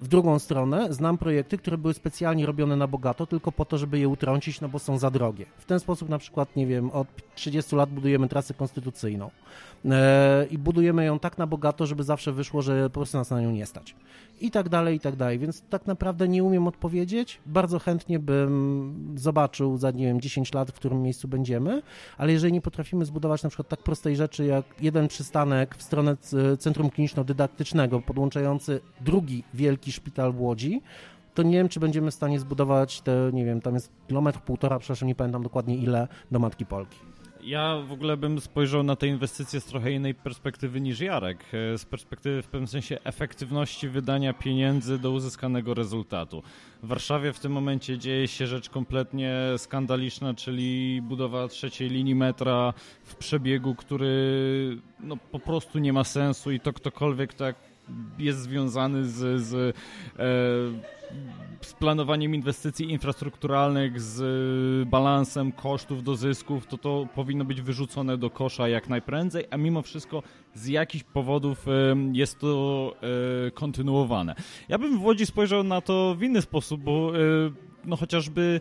[0.00, 3.98] W drugą stronę znam projekty, które były specjalnie robione na bogato, tylko po to, żeby
[3.98, 5.46] je utrącić, no bo są za drogie.
[5.58, 9.30] W ten sposób na przykład, nie wiem, od 30 lat budujemy trasę konstytucyjną
[10.50, 13.50] i budujemy ją tak na bogato, żeby zawsze wyszło, że po prostu nas na nią
[13.50, 13.94] nie stać
[14.40, 15.38] i tak dalej, i tak dalej.
[15.38, 17.40] Więc tak naprawdę nie umiem odpowiedzieć.
[17.46, 21.82] Bardzo chętnie bym zobaczył za, nie wiem, 10 lat, w którym miejscu będziemy,
[22.18, 26.16] ale jeżeli nie potrafimy zbudować na przykład tak prostej rzeczy, jak jeden przystanek w stronę
[26.58, 30.82] Centrum Kliniczno-Dydaktycznego podłączający drugi wielki szpital w Łodzi,
[31.34, 34.78] to nie wiem, czy będziemy w stanie zbudować te, nie wiem, tam jest kilometr, półtora,
[34.78, 36.98] przepraszam, nie pamiętam dokładnie ile, do Matki Polki.
[37.48, 41.44] Ja w ogóle bym spojrzał na te inwestycje z trochę innej perspektywy niż Jarek.
[41.74, 46.42] E, z perspektywy w pewnym sensie efektywności wydania pieniędzy do uzyskanego rezultatu.
[46.82, 52.74] W Warszawie w tym momencie dzieje się rzecz kompletnie skandaliczna, czyli budowa trzeciej linii metra
[53.02, 57.67] w przebiegu, który no, po prostu nie ma sensu i to ktokolwiek tak
[58.18, 59.76] jest związany z, z
[60.18, 60.98] e,
[61.60, 68.30] z planowaniem inwestycji infrastrukturalnych, z balansem kosztów do zysków, to to powinno być wyrzucone do
[68.30, 70.22] kosza jak najprędzej, a mimo wszystko
[70.54, 71.70] z jakichś powodów y,
[72.12, 72.94] jest to
[73.46, 74.34] y, kontynuowane.
[74.68, 77.12] Ja bym w Łodzi spojrzał na to w inny sposób, bo
[77.84, 78.60] no chociażby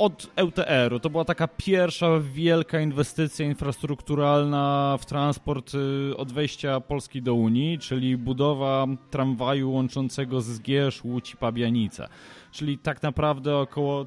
[0.00, 1.00] od LTR-u.
[1.00, 7.78] To była taka pierwsza wielka inwestycja infrastrukturalna w transport y, od wejścia Polski do Unii,
[7.78, 12.08] czyli budowa tramwaju łączącego z Gierz, Łódź i Pabianice.
[12.52, 14.06] Czyli tak naprawdę około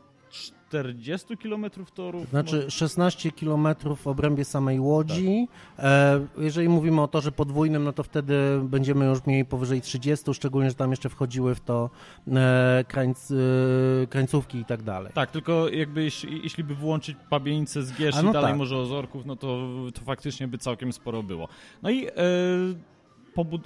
[0.73, 2.29] 40 km torów?
[2.29, 5.47] Znaczy 16 km w obrębie samej Łodzi.
[5.77, 5.85] Tak.
[5.85, 10.69] E, jeżeli mówimy o torze podwójnym, no to wtedy będziemy już mieli powyżej 30, szczególnie,
[10.69, 11.89] że tam jeszcze wchodziły w to
[12.27, 15.11] e, krańc, e, krańcówki i tak dalej.
[15.13, 18.57] Tak, tylko jakby jeśli, jeśli by włączyć Pabieńce z Gierz no i dalej tak.
[18.57, 21.47] może Ozorków, no to, to faktycznie by całkiem sporo było.
[21.83, 22.07] No i...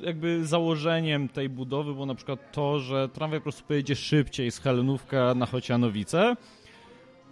[0.03, 4.59] jakby założeniem tej budowy było na przykład to, że tramwaj po prostu pojedzie szybciej z
[4.59, 6.35] Helenówka na Chocianowice,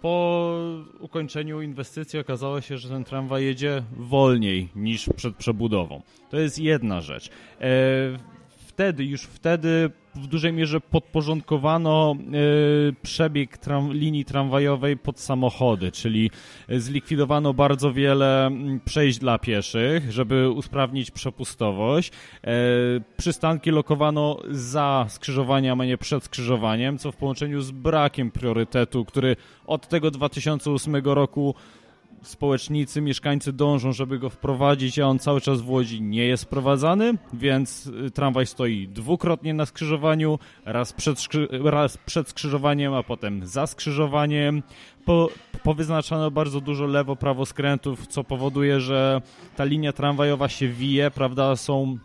[0.02, 0.54] po
[1.00, 6.02] ukończeniu inwestycji okazało się, że ten tramwaj jedzie wolniej niż przed przebudową.
[6.30, 7.28] To jest jedna rzecz.
[7.60, 7.68] E,
[8.66, 12.14] wtedy, już wtedy w dużej mierze podporządkowano
[13.02, 16.30] przebieg tram, linii tramwajowej pod samochody, czyli
[16.68, 18.50] zlikwidowano bardzo wiele
[18.84, 22.12] przejść dla pieszych, żeby usprawnić przepustowość.
[23.16, 29.36] Przystanki lokowano za skrzyżowaniem, a nie przed skrzyżowaniem, co w połączeniu z brakiem priorytetu, który
[29.66, 31.54] od tego 2008 roku
[32.28, 37.14] społecznicy, mieszkańcy dążą, żeby go wprowadzić, a on cały czas w Łodzi nie jest wprowadzany,
[37.32, 41.18] więc y, tramwaj stoi dwukrotnie na skrzyżowaniu, raz przed,
[41.50, 44.62] raz przed skrzyżowaniem, a potem za skrzyżowaniem.
[45.04, 45.28] Po,
[45.62, 49.22] powyznaczano bardzo dużo lewo-prawo skrętów, co powoduje, że
[49.56, 51.98] ta linia tramwajowa się wije, prawda, są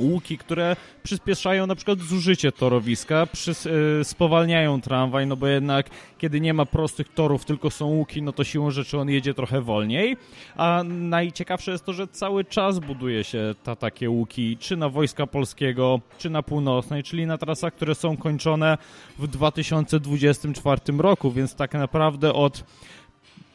[0.00, 6.40] łuki, które przyspieszają na przykład zużycie torowiska, przys, yy, spowalniają tramwaj, no bo jednak kiedy
[6.40, 10.16] nie ma prostych torów, tylko są łuki, no to siłą rzeczy on jedzie trochę wolniej,
[10.56, 15.26] a najciekawsze jest to, że cały czas buduje się ta, takie łuki, czy na Wojska
[15.26, 18.78] Polskiego, czy na Północnej, czyli na trasach, które są kończone
[19.18, 22.64] w 2024 roku, więc tak naprawdę od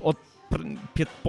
[0.02, 0.33] od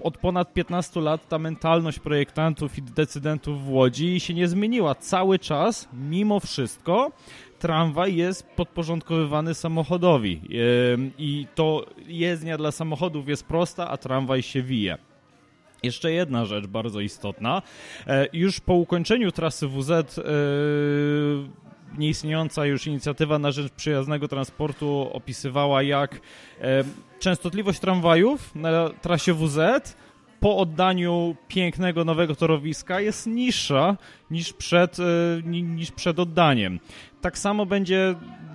[0.03, 4.95] od ponad 15 lat ta mentalność projektantów i decydentów w Łodzi się nie zmieniła.
[4.95, 7.13] Cały czas, mimo wszystko,
[7.59, 10.41] tramwaj jest podporządkowywany samochodowi
[11.19, 14.99] i to jezdnia dla samochodów jest prosta, a tramwaj się wije.
[15.83, 17.63] Jeszcze jedna rzecz bardzo istotna.
[18.07, 20.23] E, już po ukończeniu trasy WZ e,
[21.99, 26.21] nieistniejąca już inicjatywa na rzecz przyjaznego transportu opisywała, jak
[26.61, 26.85] e,
[27.19, 29.59] częstotliwość tramwajów na trasie WZ
[30.41, 33.97] po oddaniu pięknego nowego torowiska jest niższa
[34.31, 35.03] niż przed, e,
[35.43, 36.81] niż przed oddaniem.
[37.21, 38.15] Tak samo będzie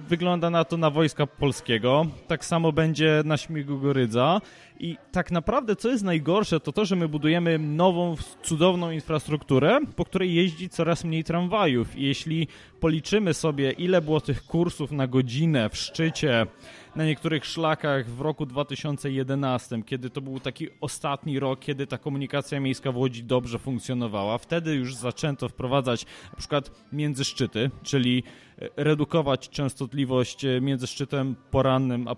[0.10, 4.42] wygląda na to na Wojska Polskiego, tak samo będzie na Śmigu Gorydza.
[4.80, 10.06] I tak naprawdę co jest najgorsze, to to, że my budujemy nową, cudowną infrastrukturę, po
[10.06, 11.96] której jeździ coraz mniej tramwajów.
[11.96, 12.48] I jeśli
[12.80, 16.48] policzymy sobie, ile było tych kursów na godzinę w szczycie
[16.96, 22.60] na niektórych szlakach w roku 2011, kiedy to był taki ostatni rok, kiedy ta komunikacja
[22.60, 24.38] miejska w Łodzi dobrze funkcjonowała.
[24.38, 28.24] Wtedy już zaczęto wprowadzać na przykład międzyszczyty, czyli
[28.62, 32.16] e, redukować częstotliwość e, między szczytem porannym a, e,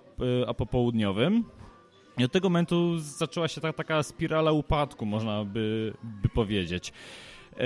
[0.49, 1.43] a popołudniowym.
[2.17, 6.93] I od tego momentu zaczęła się ta, taka spirala upadku, można by, by powiedzieć.
[7.57, 7.63] Yy,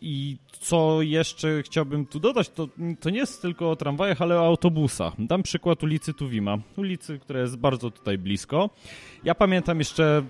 [0.00, 2.68] I co jeszcze chciałbym tu dodać, to,
[3.00, 5.14] to nie jest tylko o tramwajach, ale o autobusach.
[5.18, 8.70] Dam przykład ulicy Tuwima, ulicy, która jest bardzo tutaj blisko.
[9.24, 10.22] Ja pamiętam jeszcze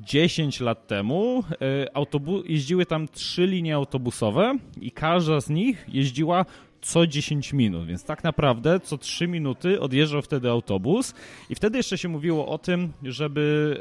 [0.00, 6.44] 10 lat temu yy, jeździły tam trzy linie autobusowe i każda z nich jeździła
[6.80, 11.14] co 10 minut, więc tak naprawdę co 3 minuty odjeżdżał wtedy autobus
[11.50, 13.80] i wtedy jeszcze się mówiło o tym, żeby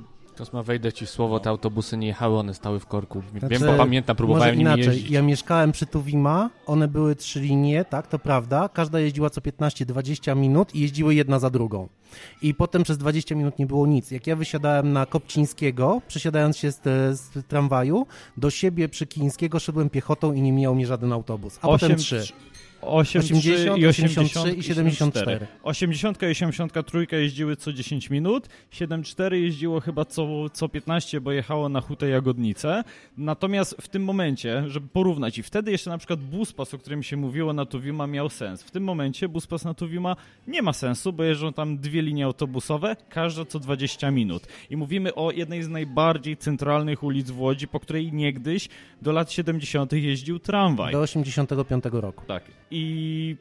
[0.00, 3.22] yy, Kosma, wejdę ci w słowo, te autobusy nie jechały, one stały w korku.
[3.30, 4.86] Znaczy, Wiem, bo pamiętam, próbowałem nimi inaczej.
[4.86, 5.10] jeździć.
[5.10, 8.68] Ja mieszkałem przy Tuwima, one były trzy linie, tak, to prawda.
[8.68, 11.88] Każda jeździła co 15-20 minut i jeździły jedna za drugą.
[12.42, 14.10] I potem przez 20 minut nie było nic.
[14.10, 16.80] Jak ja wysiadałem na Kopcińskiego, przesiadając się z,
[17.20, 21.58] z tramwaju, do siebie przy Kińskiego szedłem piechotą i nie mijał mnie żaden autobus.
[21.62, 22.22] A 8, potem trzy.
[22.82, 25.46] 80, i 83 i 74.
[25.62, 31.68] 80 i 83 jeździły co 10 minut, 74 jeździło chyba co, co 15, bo jechało
[31.68, 32.84] na Hutę Jagodnicę.
[33.16, 37.16] Natomiast w tym momencie, żeby porównać, i wtedy jeszcze na przykład buspas, o którym się
[37.16, 38.62] mówiło na Tuwima, miał sens.
[38.62, 42.96] W tym momencie buspas na Tuwima nie ma sensu, bo jeżdżą tam dwie linie autobusowe,
[43.08, 44.42] każda co 20 minut.
[44.70, 48.68] I mówimy o jednej z najbardziej centralnych ulic w Łodzi, po której niegdyś
[49.02, 49.92] do lat 70.
[49.92, 50.92] jeździł tramwaj.
[50.92, 52.24] Do 85 roku.
[52.26, 52.42] Tak.
[52.70, 53.36] I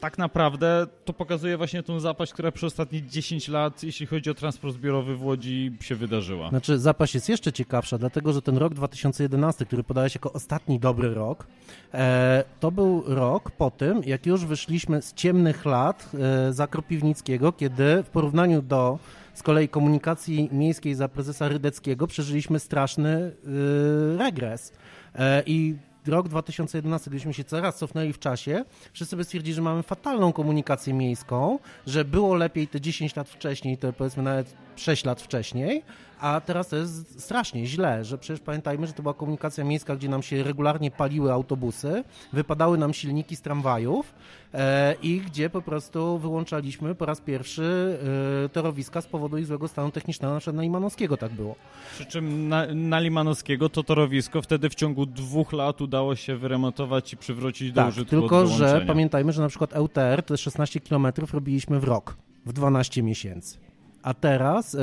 [0.00, 4.34] tak naprawdę to pokazuje właśnie tą zapaść, która przez ostatnie 10 lat, jeśli chodzi o
[4.34, 6.48] transport zbiorowy w Łodzi, się wydarzyła.
[6.48, 11.14] Znaczy, zapaść jest jeszcze ciekawsza, dlatego że ten rok 2011, który podałeś jako ostatni dobry
[11.14, 11.46] rok,
[11.94, 16.10] e, to był rok po tym, jak już wyszliśmy z ciemnych lat
[16.48, 18.98] e, za Kropiwnickiego, kiedy w porównaniu do
[19.34, 24.72] z kolei komunikacji miejskiej za prezesa Rydeckiego przeżyliśmy straszny e, regres.
[25.14, 25.76] E, I
[26.08, 30.94] rok 2011, gdyśmy się coraz cofnęli w czasie, wszyscy by stwierdzili, że mamy fatalną komunikację
[30.94, 35.82] miejską, że było lepiej te 10 lat wcześniej, to powiedzmy nawet 6 lat wcześniej,
[36.20, 40.08] a teraz to jest strasznie źle, że przecież pamiętajmy, że to była komunikacja miejska, gdzie
[40.08, 44.14] nam się regularnie paliły autobusy, wypadały nam silniki z tramwajów
[44.54, 47.98] e, i gdzie po prostu wyłączaliśmy po raz pierwszy
[48.44, 51.56] e, torowiska z powodu ich złego stanu technicznego, na przykład na Limanowskiego tak było.
[51.94, 57.12] Przy czym na, na Limanowskiego to torowisko wtedy w ciągu dwóch lat udało się wyremontować
[57.12, 61.06] i przywrócić do tak, użytku tylko że pamiętajmy, że na przykład EUTR te 16 km
[61.32, 62.16] robiliśmy w rok,
[62.46, 63.67] w 12 miesięcy
[64.02, 64.78] a teraz e,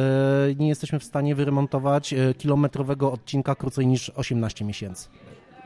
[0.59, 5.09] nie jesteśmy w stanie wyremontować e, kilometrowego odcinka krócej niż 18 miesięcy.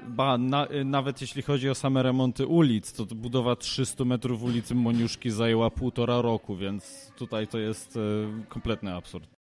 [0.07, 5.31] ba, na, nawet jeśli chodzi o same remonty ulic, to budowa 300 metrów ulicy Moniuszki
[5.31, 7.99] zajęła półtora roku, więc tutaj to jest e,
[8.49, 9.38] kompletny absurd.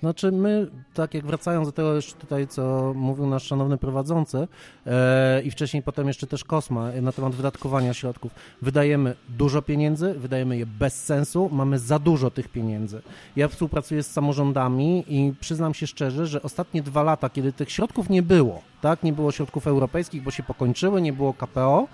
[0.00, 4.48] Znaczy my, tak jak wracając do tego jeszcze tutaj, co mówił nasz szanowny prowadzący
[4.86, 10.56] e, i wcześniej potem jeszcze też Kosma na temat wydatkowania środków, wydajemy dużo pieniędzy, wydajemy
[10.56, 13.02] je bez sensu, mamy za dużo tych pieniędzy.
[13.36, 18.10] Ja współpracuję z samorządami i przyznam się szczerze, że ostatnie dwa lata, kiedy tych środków
[18.10, 21.88] nie było, tak, nie było środków europejskich, bo się pokończyły, nie było KPO,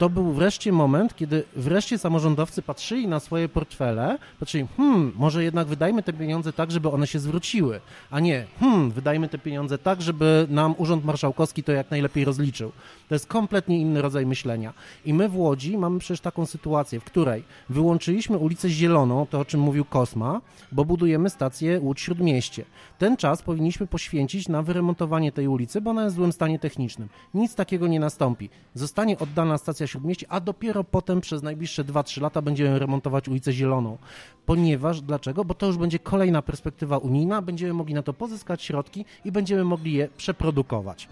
[0.00, 5.66] to był wreszcie moment, kiedy wreszcie samorządowcy patrzyli na swoje portfele, patrzyli, hmm, może jednak
[5.66, 7.80] wydajmy te pieniądze tak, żeby one się zwróciły,
[8.10, 12.72] a nie, hmm, wydajmy te pieniądze tak, żeby nam Urząd Marszałkowski to jak najlepiej rozliczył.
[13.08, 14.72] To jest kompletnie inny rodzaj myślenia.
[15.04, 19.44] I my w Łodzi mamy przecież taką sytuację, w której wyłączyliśmy ulicę Zieloną, to o
[19.44, 20.40] czym mówił Kosma,
[20.72, 22.64] bo budujemy stację Łódź Śródmieście.
[22.98, 27.08] Ten czas powinniśmy poświęcić na wyremontowanie tej ulicy, bo ona jest w złym stanie technicznym.
[27.34, 28.50] Nic takiego nie nastąpi.
[28.74, 33.98] Zostanie oddana stacja Śródmieście, a dopiero potem przez najbliższe 2-3 lata będziemy remontować ulicę Zieloną.
[34.46, 35.44] Ponieważ, dlaczego?
[35.44, 39.64] Bo to już będzie kolejna perspektywa unijna, będziemy mogli na to pozyskać środki i będziemy
[39.64, 41.08] mogli je przeprodukować.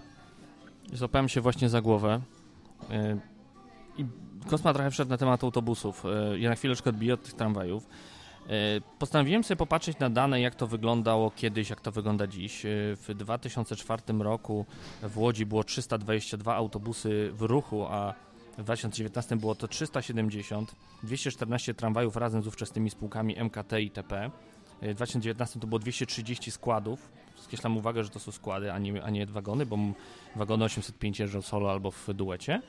[0.93, 2.21] Złapałem się właśnie za głowę
[2.89, 3.17] e,
[3.97, 4.05] i
[4.47, 6.05] Kosma trochę wszedł na temat autobusów.
[6.05, 7.87] E, ja na chwileczkę odbiję od tych tramwajów.
[8.49, 8.49] E,
[8.99, 12.61] postanowiłem sobie popatrzeć na dane, jak to wyglądało kiedyś, jak to wygląda dziś.
[12.95, 14.65] W 2004 roku
[15.03, 18.28] w Łodzi było 322 autobusy w ruchu, a
[18.59, 24.31] w 2019 było to 370, 214 tramwajów razem z ówczesnymi spółkami MKT i TP.
[24.81, 27.11] W 2019 to było 230 składów.
[27.35, 29.77] Skreślam uwagę, że to są składy, a nie, a nie wagony, bo
[30.35, 32.61] wagony 805 jeżdżą solo albo w duecie.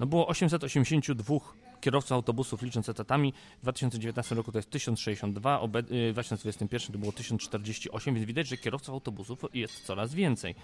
[0.00, 1.34] No było 882
[1.80, 3.32] kierowców autobusów licząc etatami.
[3.58, 5.70] W 2019 roku to jest 1062, w
[6.12, 10.54] 2021 to było 1048, więc widać, że kierowców autobusów jest coraz więcej.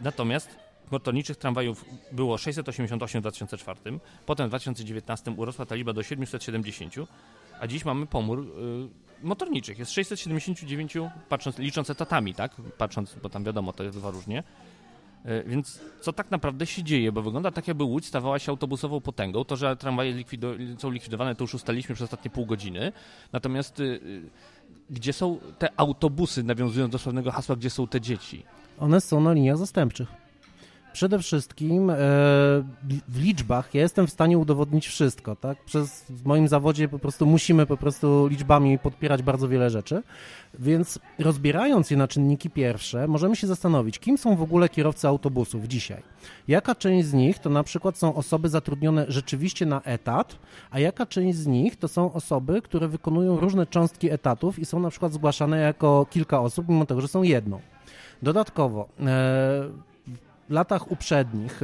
[0.00, 3.80] Natomiast motorniczych tramwajów było 688 w 2004,
[4.26, 6.94] potem w 2019 urosła ta liczba do 770,
[7.60, 9.78] a dziś mamy pomór y, motorniczych.
[9.78, 10.94] Jest 679,
[11.28, 12.56] patrząc, licząc etatami, tak?
[12.78, 14.42] Patrząc, bo tam wiadomo, to jest dwa różnie.
[15.26, 17.12] Y, więc co tak naprawdę się dzieje?
[17.12, 19.44] Bo wygląda tak, jakby Łódź stawała się autobusową potęgą.
[19.44, 22.92] To, że tramwaje likwido są likwidowane, to już ustaliśmy przez ostatnie pół godziny.
[23.32, 24.00] Natomiast y,
[24.90, 28.42] gdzie są te autobusy, nawiązując do sławnego hasła, gdzie są te dzieci?
[28.78, 30.27] One są na liniach zastępczych.
[30.98, 31.96] Przede wszystkim e,
[33.08, 35.64] w liczbach ja jestem w stanie udowodnić wszystko, tak?
[35.64, 40.02] Przez w moim zawodzie po prostu musimy po prostu liczbami podpierać bardzo wiele rzeczy,
[40.58, 45.64] więc rozbierając je na czynniki pierwsze, możemy się zastanowić, kim są w ogóle kierowcy autobusów
[45.64, 46.02] dzisiaj.
[46.48, 50.38] Jaka część z nich to na przykład są osoby zatrudnione rzeczywiście na etat,
[50.70, 54.80] a jaka część z nich to są osoby, które wykonują różne cząstki etatów i są
[54.80, 57.60] na przykład zgłaszane jako kilka osób, mimo tego, że są jedną.
[58.22, 59.88] Dodatkowo, e,
[60.50, 61.60] latach uprzednich,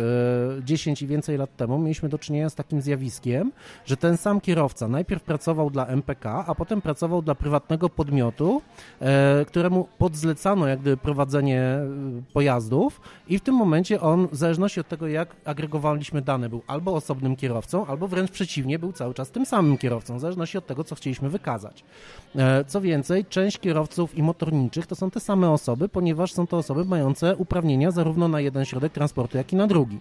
[0.63, 3.53] 10 e, i więcej lat temu, mieliśmy do czynienia z takim zjawiskiem,
[3.87, 8.63] że ten sam kierowca najpierw pracował dla MPK, a potem pracował dla prywatnego podmiotu,
[9.01, 11.87] e, któremu podzlecano jak gdyby prowadzenie e,
[12.33, 16.95] pojazdów i w tym momencie on, w zależności od tego, jak agregowaliśmy dane, był albo
[16.95, 20.85] osobnym kierowcą, albo wręcz przeciwnie, był cały czas tym samym kierowcą, w zależności od tego,
[20.85, 21.85] co chcieliśmy wykazać.
[22.67, 26.85] Co więcej, część kierowców i motorniczych to są te same osoby, ponieważ są to osoby
[26.85, 30.01] mające uprawnienia zarówno na jeden środek transportu, jak i na drugi.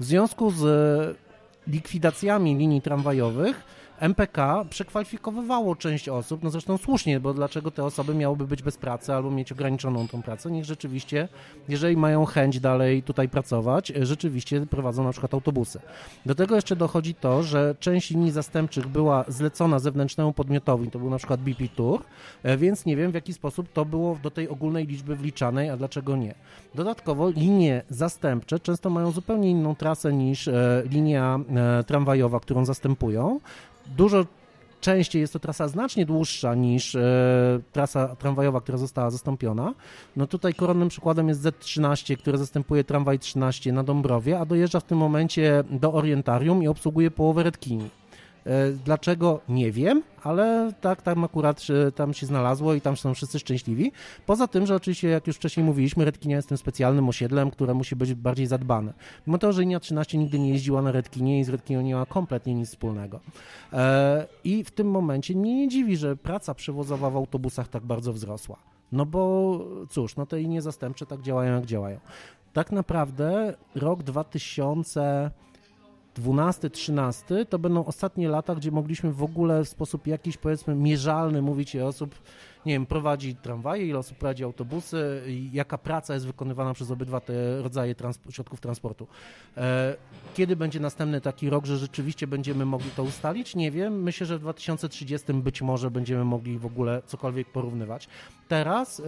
[0.00, 1.18] W związku z
[1.66, 3.64] likwidacjami linii tramwajowych
[4.00, 9.14] MPK przekwalifikowywało część osób, no zresztą słusznie, bo dlaczego te osoby miałyby być bez pracy
[9.14, 10.50] albo mieć ograniczoną tą pracę?
[10.50, 11.28] Niech rzeczywiście,
[11.68, 15.80] jeżeli mają chęć dalej tutaj pracować, rzeczywiście prowadzą na przykład autobusy.
[16.26, 21.10] Do tego jeszcze dochodzi to, że część linii zastępczych była zlecona zewnętrznemu podmiotowi, to był
[21.10, 22.02] na przykład BP Tour,
[22.42, 25.76] e, więc nie wiem w jaki sposób to było do tej ogólnej liczby wliczanej, a
[25.76, 26.34] dlaczego nie.
[26.74, 33.40] Dodatkowo linie zastępcze często mają zupełnie inną trasę niż e, linia e, tramwajowa, którą zastępują,
[33.96, 34.24] dużo
[34.80, 37.00] częściej jest to trasa znacznie dłuższa niż e,
[37.72, 39.74] trasa tramwajowa, która została zastąpiona.
[40.16, 44.84] No tutaj koronnym przykładem jest Z13, który zastępuje tramwaj 13 na Dąbrowie, a dojeżdża w
[44.84, 47.90] tym momencie do Orientarium i obsługuje połowę Redkini.
[48.48, 49.40] E, dlaczego?
[49.48, 53.92] Nie wiem, ale tak tam akurat tam się znalazło i tam są wszyscy szczęśliwi.
[54.26, 57.96] Poza tym, że oczywiście, jak już wcześniej mówiliśmy, Redkinia jest tym specjalnym osiedlem, które musi
[57.96, 58.92] być bardziej zadbane.
[59.26, 62.06] Mimo to, że linia 13 nigdy nie jeździła na Redkinie i z Redkinią nie ma
[62.06, 63.20] kompletnie nic wspólnego.
[63.72, 68.12] E, I w tym momencie mnie nie dziwi, że praca przewozowa w autobusach tak bardzo
[68.12, 68.56] wzrosła.
[68.92, 72.00] No bo cóż, no te linie zastępcze tak działają, jak działają.
[72.52, 75.30] Tak naprawdę rok 2000
[76.18, 81.42] 12, 13 to będą ostatnie lata, gdzie mogliśmy w ogóle w sposób jakiś powiedzmy mierzalny
[81.42, 82.14] mówić o osób,
[82.66, 87.62] nie wiem, prowadzi tramwaje, ile osób prowadzi autobusy, jaka praca jest wykonywana przez obydwa te
[87.62, 87.94] rodzaje
[88.30, 89.06] środków transportu.
[89.56, 89.96] E,
[90.34, 93.54] kiedy będzie następny taki rok, że rzeczywiście będziemy mogli to ustalić?
[93.54, 94.02] Nie wiem.
[94.02, 98.08] Myślę, że w 2030 być może będziemy mogli w ogóle cokolwiek porównywać.
[98.48, 99.04] Teraz e,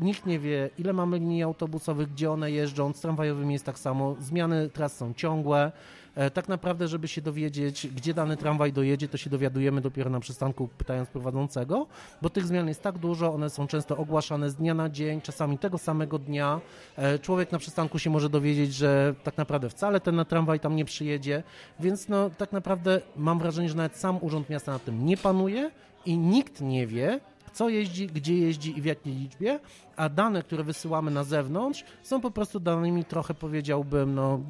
[0.00, 4.16] nikt nie wie, ile mamy linii autobusowych, gdzie one jeżdżą, z tramwajowymi jest tak samo,
[4.20, 5.72] zmiany tras są ciągłe.
[6.16, 10.20] E, tak naprawdę, żeby się dowiedzieć, gdzie dany tramwaj dojedzie, to się dowiadujemy dopiero na
[10.20, 11.86] przystanku, pytając prowadzącego,
[12.22, 15.58] bo tych zmian jest tak dużo, one są często ogłaszane z dnia na dzień, czasami
[15.58, 16.60] tego samego dnia.
[16.96, 20.84] E, człowiek na przystanku się może dowiedzieć, że tak naprawdę wcale ten tramwaj tam nie
[20.84, 21.42] przyjedzie,
[21.80, 25.70] więc no tak naprawdę mam wrażenie, że nawet sam Urząd Miasta nad tym nie panuje
[26.06, 27.20] i nikt nie wie,
[27.52, 29.60] co jeździ, gdzie jeździ i w jakiej liczbie,
[29.96, 34.40] a dane, które wysyłamy na zewnątrz, są po prostu danymi trochę powiedziałbym, no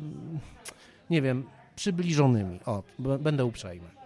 [1.10, 1.44] nie wiem,
[1.76, 2.60] przybliżonymi.
[2.66, 3.96] O, będę uprzejmy.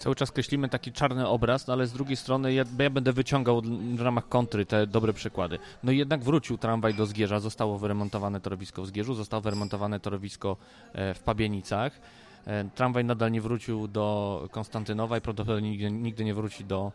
[0.00, 3.62] Cały czas kreślimy taki czarny obraz, no ale z drugiej strony ja, ja, będę wyciągał
[3.94, 5.58] w ramach kontry te dobre przykłady.
[5.82, 10.56] No jednak wrócił tramwaj do Zgierza, zostało wyremontowane torowisko w Zgierzu, zostało wyremontowane torowisko
[10.92, 12.00] e, w Pabienicach.
[12.46, 16.92] E, tramwaj nadal nie wrócił do Konstantynowa i prawdopodobnie nigdy, nigdy nie wróci do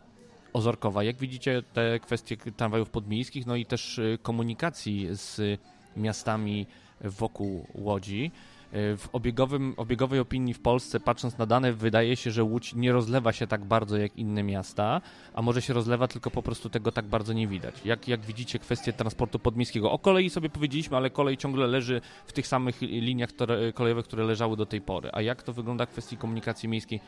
[0.52, 1.02] Ozorkowa.
[1.02, 5.60] Jak widzicie te kwestie tramwajów podmiejskich, no i też e, komunikacji z
[5.96, 6.66] miastami
[7.00, 8.30] wokół Łodzi,
[8.72, 13.32] w obiegowym, obiegowej opinii w Polsce, patrząc na dane, wydaje się, że Łódź nie rozlewa
[13.32, 15.00] się tak bardzo jak inne miasta,
[15.34, 17.74] a może się rozlewa, tylko po prostu tego tak bardzo nie widać.
[17.84, 19.92] Jak, jak widzicie kwestię transportu podmiejskiego?
[19.92, 23.30] O kolei sobie powiedzieliśmy, ale kolej ciągle leży w tych samych liniach
[23.74, 25.10] kolejowych, które leżały do tej pory.
[25.12, 27.00] A jak to wygląda w kwestii komunikacji miejskiej,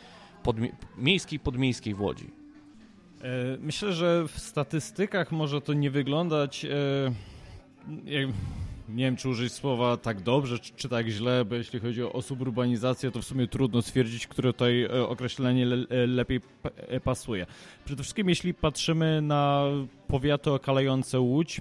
[0.43, 2.31] podmi miejskiej, podmiejskiej w Łodzi?
[3.23, 6.65] E, myślę, że w statystykach może to nie wyglądać.
[6.65, 6.69] E,
[8.89, 12.22] nie wiem, czy użyć słowa tak dobrze, czy, czy, tak źle, bo jeśli chodzi o
[12.22, 17.47] suburbanizację, to w sumie trudno stwierdzić, które tutaj e, określenie le, e, lepiej e, pasuje.
[17.84, 19.64] Przede wszystkim, jeśli patrzymy na
[20.09, 21.61] powiaty okalające Łódź,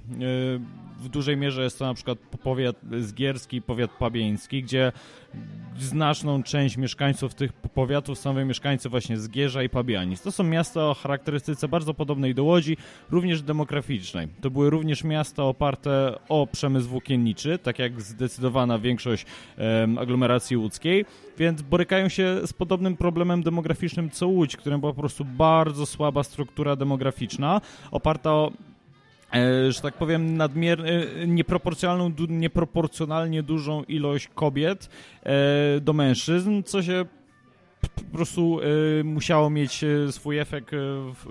[1.00, 4.92] w dużej mierze jest to na przykład powiat zgierski, powiat pabieński, gdzie
[5.80, 10.22] znaczną część mieszkańców tych powiatów stanowią mieszkańcy właśnie Zgierza i Pabianic.
[10.22, 12.78] To są miasta o charakterystyce bardzo podobnej do Łodzi,
[13.12, 14.28] również demograficznej.
[14.42, 19.26] To były również miasta oparte o przemysł włókienniczy, tak jak zdecydowana większość
[20.00, 21.06] aglomeracji łódzkiej,
[21.38, 26.24] więc borykają się z podobnym problemem demograficznym co Łódź, którym była po prostu bardzo słaba
[26.24, 28.34] struktura demograficzna, oparta
[29.34, 34.90] E, że tak powiem, nadmier e, nieproporcjonalną, nieproporcjonalnie dużą ilość kobiet
[35.24, 37.06] e, do mężczyzn, co się
[37.96, 38.60] po prostu
[39.04, 40.72] musiało mieć swój efekt
[41.14, 41.26] w,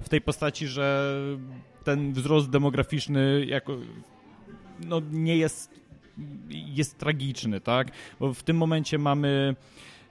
[0.00, 1.14] w tej postaci, że
[1.84, 3.76] ten wzrost demograficzny jako
[4.86, 5.80] no, nie jest
[6.52, 7.90] jest tragiczny, tak?
[8.20, 9.56] Bo w tym momencie mamy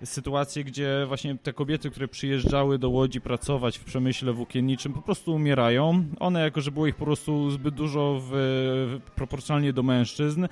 [0.04, 5.34] sytuacje, gdzie właśnie te kobiety, które przyjeżdżały do Łodzi pracować w przemyśle włókienniczym, po prostu
[5.34, 6.06] umierają.
[6.20, 10.48] One, jako że było ich po prostu zbyt dużo w, w, proporcjonalnie do mężczyzn,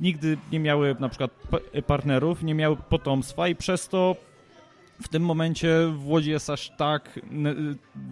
[0.00, 1.30] nigdy nie miały na przykład
[1.86, 4.16] partnerów, nie miały potomstwa i przez to
[5.02, 7.20] w tym momencie w Łodzi jest aż tak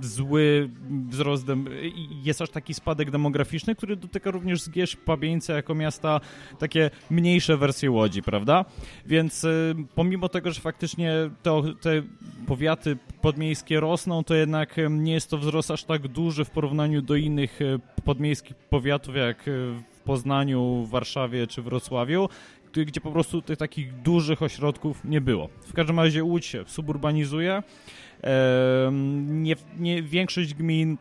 [0.00, 0.70] zły
[1.08, 1.46] wzrost,
[2.22, 6.20] jest aż taki spadek demograficzny, który dotyka również Zgierz, Pabieńce jako miasta,
[6.58, 8.64] takie mniejsze wersje Łodzi, prawda?
[9.06, 11.12] Więc y, pomimo tego, że faktycznie
[11.42, 12.02] te, te
[12.46, 17.16] powiaty podmiejskie rosną, to jednak nie jest to wzrost aż tak duży w porównaniu do
[17.16, 22.28] innych y, podmiejskich powiatów, jak y, w Poznaniu, Warszawie czy Wrocławiu
[22.74, 25.48] gdzie po prostu tych takich dużych ośrodków nie było.
[25.60, 27.62] W każdym razie Łódź się suburbanizuje.
[29.22, 30.96] Nie, nie, większość gmin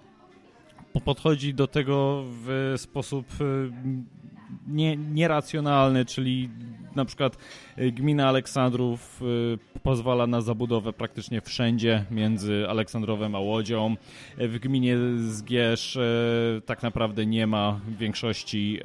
[1.06, 3.26] podchodzi do tego w sposób
[4.68, 6.50] nie, nieracjonalny, czyli
[6.96, 7.38] na przykład
[7.78, 9.22] gmina Aleksandrów
[9.84, 13.96] pozwala na zabudowę praktycznie wszędzie między Aleksandrowem a Łodzią.
[14.38, 15.98] W gminie Zgierz
[16.66, 18.80] tak naprawdę nie ma większości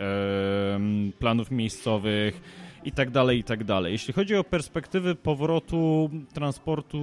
[1.19, 2.41] planów miejscowych
[2.85, 3.93] i tak dalej, i tak dalej.
[3.93, 6.99] Jeśli chodzi o perspektywy powrotu transportu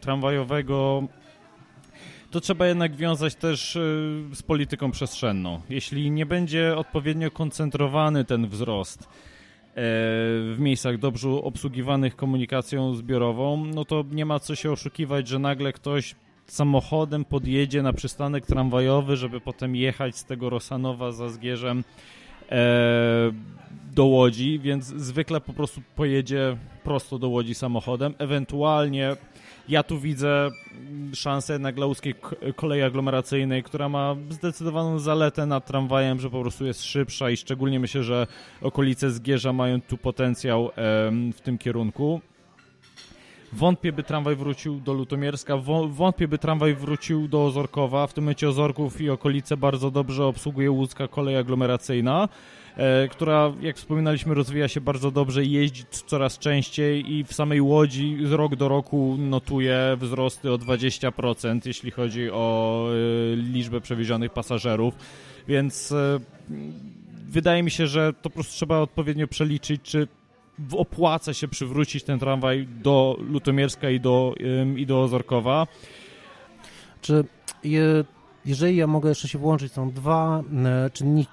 [0.00, 1.08] tramwajowego,
[2.30, 5.60] to trzeba jednak wiązać też y, z polityką przestrzenną.
[5.70, 9.06] Jeśli nie będzie odpowiednio koncentrowany ten wzrost e,
[9.74, 15.72] w miejscach dobrze obsługiwanych komunikacją zbiorową, no to nie ma co się oszukiwać, że nagle
[15.72, 16.14] ktoś
[16.46, 21.84] samochodem podjedzie na przystanek tramwajowy, żeby potem jechać z tego Rosanowa za Zgierzem
[23.94, 28.14] do Łodzi, więc zwykle po prostu pojedzie prosto do Łodzi samochodem.
[28.18, 29.16] Ewentualnie
[29.68, 30.50] ja tu widzę
[31.14, 32.14] szansę na Glauskiej
[32.56, 37.80] kolei aglomeracyjnej, która ma zdecydowaną zaletę nad tramwajem, że po prostu jest szybsza i szczególnie
[37.80, 38.26] myślę, że
[38.62, 40.70] okolice Zgierza mają tu potencjał
[41.34, 42.20] w tym kierunku.
[43.52, 45.56] Wątpię, by tramwaj wrócił do Lutomierska,
[45.88, 48.06] wątpię, by tramwaj wrócił do Ozorkowa.
[48.06, 52.28] W tym momencie Ozorków i okolice bardzo dobrze obsługuje łódzka kolej aglomeracyjna.
[52.76, 58.18] E, która, jak wspominaliśmy, rozwija się bardzo dobrze, jeździ coraz częściej i w samej Łodzi
[58.24, 62.86] z rok do roku notuje wzrosty o 20%, jeśli chodzi o
[63.32, 64.94] e, liczbę przewiezionych pasażerów,
[65.48, 66.20] więc e,
[67.28, 70.08] wydaje mi się, że to po prostu trzeba odpowiednio przeliczyć, czy
[70.72, 74.34] opłaca się przywrócić ten tramwaj do Lutomierska i do,
[74.76, 75.66] i do Ozorkowa.
[77.00, 77.24] Czy
[77.64, 78.04] je,
[78.44, 80.42] jeżeli ja mogę jeszcze się włączyć, są dwa
[80.92, 81.32] czynniki,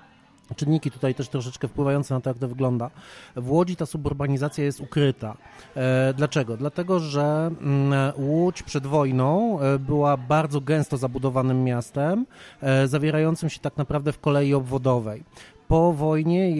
[0.55, 2.91] czynniki tutaj też troszeczkę wpływające na to, jak to wygląda.
[3.35, 5.37] W Łodzi ta suburbanizacja jest ukryta.
[5.75, 6.57] E, dlaczego?
[6.57, 12.25] Dlatego, że mm, Łódź przed wojną e, była bardzo gęsto zabudowanym miastem,
[12.61, 15.23] e, zawierającym się tak naprawdę w kolei obwodowej.
[15.69, 16.55] Po wojnie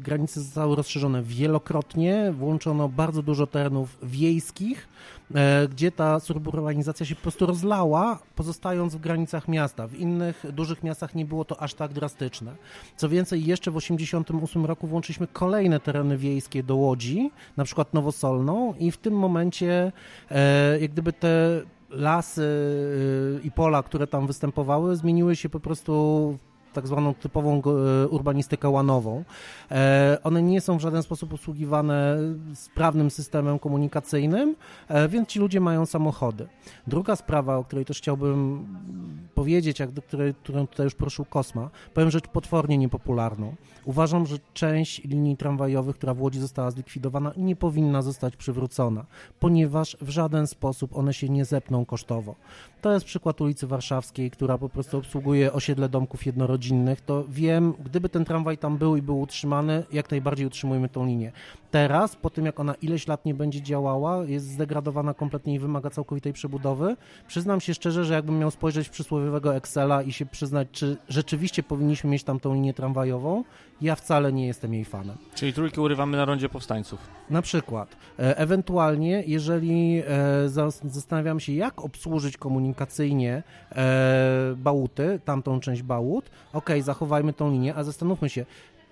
[0.00, 4.88] granice zostały rozszerzone wielokrotnie, włączono bardzo dużo terenów wiejskich,
[5.34, 9.86] e, gdzie ta suburbanizacja się po prostu rozlała, pozostając w granicach miasta.
[9.86, 12.54] W innych dużych miastach nie było to aż tak drastyczne.
[12.96, 18.74] Co więcej, jeszcze w 1988 roku włączyliśmy kolejne tereny wiejskie do Łodzi, na przykład Nowosolną
[18.78, 19.92] i w tym momencie
[20.30, 22.42] e, jak gdyby te lasy
[23.42, 26.38] e, i pola, które tam występowały, zmieniły się po prostu
[26.72, 29.24] tak zwaną typową e, urbanistykę łanową.
[29.70, 32.18] E, one nie są w żaden sposób usługiwane
[32.54, 34.56] sprawnym systemem komunikacyjnym,
[34.88, 36.46] e, więc ci ludzie mają samochody.
[36.86, 38.66] Druga sprawa, o której też chciałbym
[39.34, 43.54] powiedzieć, jak do której, którą tutaj już prosił Kosma, powiem rzecz potwornie niepopularną.
[43.84, 49.04] Uważam, że część linii tramwajowych, która w Łodzi została zlikwidowana, nie powinna zostać przywrócona,
[49.40, 52.34] ponieważ w żaden sposób one się nie zepną kosztowo.
[52.80, 56.57] To jest przykład ulicy Warszawskiej, która po prostu obsługuje osiedle domków jednorodzinnych.
[57.06, 61.32] To wiem, gdyby ten tramwaj tam był i był utrzymany, jak najbardziej utrzymujemy tą linię.
[61.70, 65.90] Teraz, po tym jak ona ileś lat nie będzie działała, jest zdegradowana kompletnie i wymaga
[65.90, 66.96] całkowitej przebudowy,
[67.26, 72.10] przyznam się szczerze, że jakbym miał spojrzeć przysłowiowego Excela i się przyznać, czy rzeczywiście powinniśmy
[72.10, 73.44] mieć tam tą linię tramwajową,
[73.80, 75.16] ja wcale nie jestem jej fanem.
[75.34, 77.00] Czyli trójkę urywamy na rondzie powstańców.
[77.30, 77.96] Na przykład.
[78.18, 80.48] E, ewentualnie, jeżeli e,
[80.84, 87.84] zastanawiam się, jak obsłużyć komunikacyjnie e, bałuty, tamtą część bałut, ok, zachowajmy tą linię, a
[87.84, 88.44] zastanówmy się,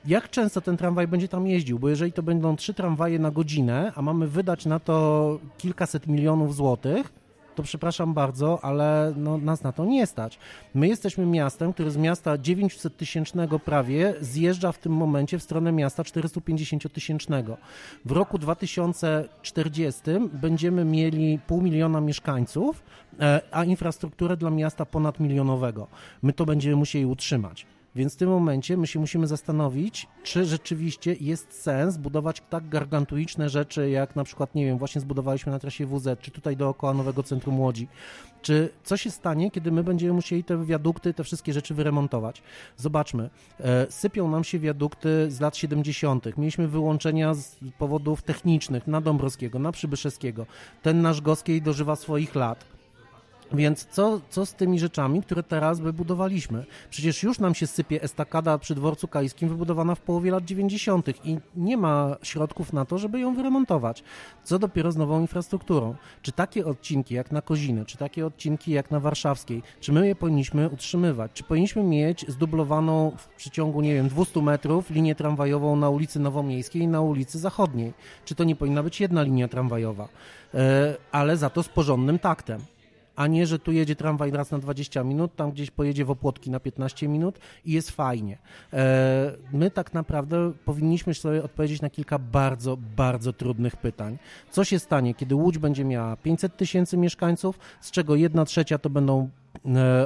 [0.05, 3.93] jak często ten tramwaj będzie tam jeździł, bo jeżeli to będą trzy tramwaje na godzinę,
[3.95, 7.13] a mamy wydać na to kilkaset milionów złotych,
[7.57, 10.39] to przepraszam bardzo, ale no, nas na to nie stać.
[10.75, 15.73] My jesteśmy miastem, które z miasta 900 tysięcznego prawie zjeżdża w tym momencie w stronę
[15.73, 17.57] miasta 450 tysięcznego.
[18.05, 20.01] W roku 2040
[20.33, 22.83] będziemy mieli pół miliona mieszkańców,
[23.21, 25.87] e, a infrastrukturę dla miasta ponad milionowego.
[26.23, 27.67] My to będziemy musieli utrzymać.
[27.97, 33.49] Więc w tym momencie my się musimy zastanowić, czy rzeczywiście jest sens budować tak gargantuiczne
[33.49, 37.23] rzeczy, jak na przykład, nie wiem, właśnie zbudowaliśmy na trasie WZ, czy tutaj dookoła nowego
[37.23, 37.89] centrum Łodzi.
[38.43, 42.43] Czy co się stanie, kiedy my będziemy musieli te wiadukty, te wszystkie rzeczy wyremontować?
[42.77, 43.31] Zobaczmy,
[43.61, 46.37] e, sypią nam się wiadukty z lat 70.
[46.39, 50.47] Mieliśmy wyłączenia z powodów technicznych na Dąbrowskiego, na Przybyszewskiego.
[50.83, 52.76] Ten nasz Goskiej dożywa swoich lat
[53.53, 56.65] więc co, co z tymi rzeczami, które teraz wybudowaliśmy?
[56.91, 61.27] Przecież już nam się sypie estakada przy dworcu kaliskim wybudowana w połowie lat 90.
[61.27, 64.03] i nie ma środków na to, żeby ją wyremontować.
[64.45, 65.95] Co dopiero z nową infrastrukturą?
[66.23, 70.15] Czy takie odcinki jak na Koziny, czy takie odcinki jak na Warszawskiej, czy my je
[70.15, 71.31] powinniśmy utrzymywać?
[71.35, 76.83] Czy powinniśmy mieć zdublowaną w przeciągu, nie wiem, 200 metrów linię tramwajową na ulicy Nowomiejskiej
[76.83, 77.93] i na ulicy Zachodniej?
[78.25, 80.09] Czy to nie powinna być jedna linia tramwajowa?
[80.55, 82.61] E, ale za to z porządnym taktem
[83.17, 86.51] a nie, że tu jedzie tramwaj raz na 20 minut, tam gdzieś pojedzie w Opłotki
[86.51, 88.39] na 15 minut i jest fajnie.
[88.73, 94.19] E, my tak naprawdę powinniśmy sobie odpowiedzieć na kilka bardzo, bardzo trudnych pytań.
[94.51, 98.91] Co się stanie, kiedy Łódź będzie miała 500 tysięcy mieszkańców, z czego jedna trzecia to
[98.91, 99.31] będą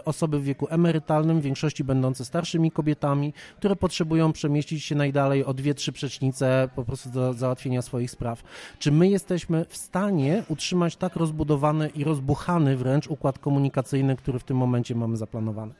[0.05, 5.55] osoby w wieku emerytalnym, w większości będące starszymi kobietami, które potrzebują przemieścić się najdalej o
[5.55, 8.43] dwie, trzy przecznice po prostu do załatwienia swoich spraw.
[8.79, 14.45] Czy my jesteśmy w stanie utrzymać tak rozbudowany i rozbuchany wręcz układ komunikacyjny, który w
[14.45, 15.75] tym momencie mamy zaplanowany?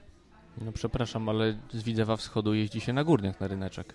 [0.61, 3.95] No przepraszam, ale z Widzewa Wschodu jeździ się na górniach na ryneczek.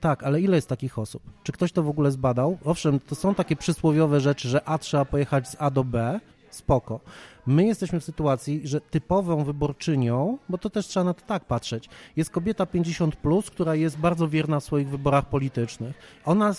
[0.00, 1.22] Tak, ale ile jest takich osób?
[1.42, 2.58] Czy ktoś to w ogóle zbadał?
[2.64, 6.20] Owszem, to są takie przysłowiowe rzeczy, że A trzeba pojechać z A do B,
[6.58, 7.00] spoko.
[7.46, 11.88] My jesteśmy w sytuacji, że typową wyborczynią, bo to też trzeba na to tak patrzeć,
[12.16, 15.96] jest kobieta 50, plus, która jest bardzo wierna w swoich wyborach politycznych.
[16.24, 16.54] Ona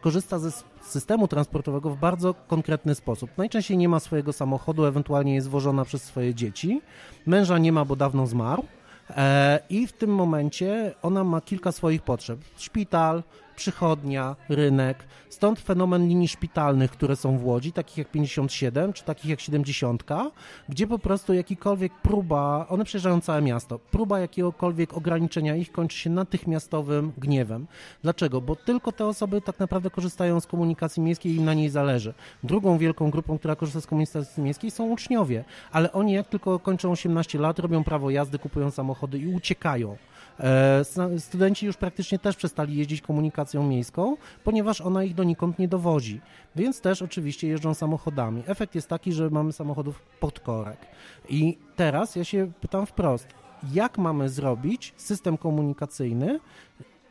[0.00, 0.50] korzysta ze
[0.82, 3.30] systemu transportowego w bardzo konkretny sposób.
[3.36, 6.80] Najczęściej nie ma swojego samochodu, ewentualnie jest wożona przez swoje dzieci.
[7.26, 8.64] Męża nie ma, bo dawno zmarł.
[9.10, 12.38] E, I w tym momencie ona ma kilka swoich potrzeb.
[12.56, 13.22] Szpital,
[13.56, 15.04] przychodnia, rynek.
[15.28, 20.04] Stąd fenomen linii szpitalnych, które są w Łodzi, takich jak 57 czy takich jak 70,
[20.68, 26.10] gdzie po prostu jakikolwiek próba, one przejeżdżają całe miasto, próba jakiegokolwiek ograniczenia ich kończy się
[26.10, 27.66] natychmiastowym gniewem.
[28.02, 28.40] Dlaczego?
[28.40, 32.14] Bo tylko te osoby tak naprawdę korzystają z komunikacji miejskiej i im na niej zależy.
[32.44, 36.90] Drugą wielką grupą, która korzysta z komunikacji miejskiej są uczniowie, ale oni jak tylko kończą
[36.90, 39.96] 18 lat, robią prawo jazdy, kupują samochody i uciekają.
[40.40, 40.84] E,
[41.18, 46.20] studenci już praktycznie też przestali jeździć komunikacją miejską, ponieważ ona ich donikąd nie dowozi,
[46.56, 48.42] więc też oczywiście jeżdżą samochodami.
[48.46, 50.78] Efekt jest taki, że mamy samochodów pod korek.
[51.28, 53.28] I teraz ja się pytam wprost,
[53.72, 56.40] jak mamy zrobić system komunikacyjny,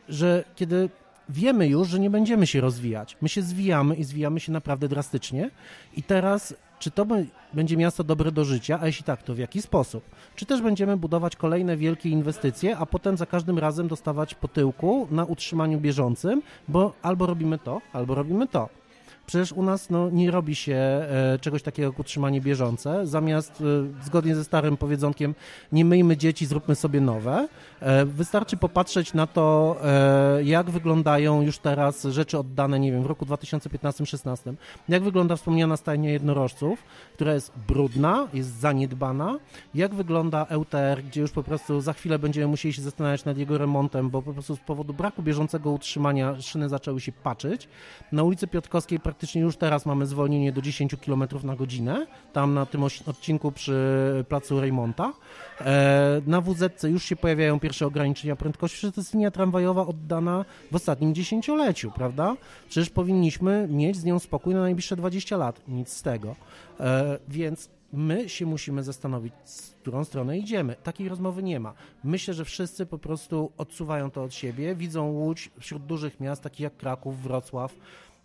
[0.08, 0.88] że kiedy
[1.28, 3.16] wiemy już, że nie będziemy się rozwijać.
[3.22, 5.50] My się zwijamy i zwijamy się naprawdę drastycznie.
[5.96, 6.54] I teraz
[6.84, 7.06] czy to
[7.52, 10.04] będzie miasto dobre do życia, a jeśli tak, to w jaki sposób?
[10.36, 15.08] Czy też będziemy budować kolejne wielkie inwestycje, a potem za każdym razem dostawać po tyłku
[15.10, 18.68] na utrzymaniu bieżącym, bo albo robimy to, albo robimy to.
[19.26, 23.06] Przecież u nas no, nie robi się e, czegoś takiego jak utrzymanie bieżące.
[23.06, 23.60] Zamiast,
[24.00, 25.34] e, zgodnie ze starym powiedzonkiem,
[25.72, 27.48] nie myjmy dzieci, zróbmy sobie nowe.
[27.80, 29.76] E, wystarczy popatrzeć na to,
[30.44, 34.54] jak wyglądają już teraz rzeczy oddane, nie wiem, w roku 2015-16.
[34.88, 36.82] Jak wygląda wspomniana stajnia jednorożców,
[37.14, 39.38] która jest brudna, jest zaniedbana.
[39.74, 43.58] Jak wygląda EUTR, gdzie już po prostu za chwilę będziemy musieli się zastanawiać nad jego
[43.58, 47.68] remontem, bo po prostu z powodu braku bieżącego utrzymania szyny zaczęły się paczyć.
[48.12, 52.66] Na ulicy Piotrkowskiej praktycznie już teraz mamy zwolnienie do 10 km na godzinę, tam na
[52.66, 53.74] tym odcinku przy
[54.28, 55.12] placu Reymonta.
[55.60, 60.44] E, na WZC już się pojawiają pierwsze ograniczenia prędkości, przecież to jest linia tramwajowa oddana
[60.72, 62.36] w ostatnim dziesięcioleciu, prawda?
[62.68, 65.60] Przecież powinniśmy mieć z nią spokój na najbliższe 20 lat.
[65.68, 66.36] Nic z tego.
[66.80, 70.76] E, więc my się musimy zastanowić, z którą stronę idziemy.
[70.82, 71.74] Takiej rozmowy nie ma.
[72.04, 76.60] Myślę, że wszyscy po prostu odsuwają to od siebie, widzą Łódź wśród dużych miast, takich
[76.60, 77.74] jak Kraków, Wrocław,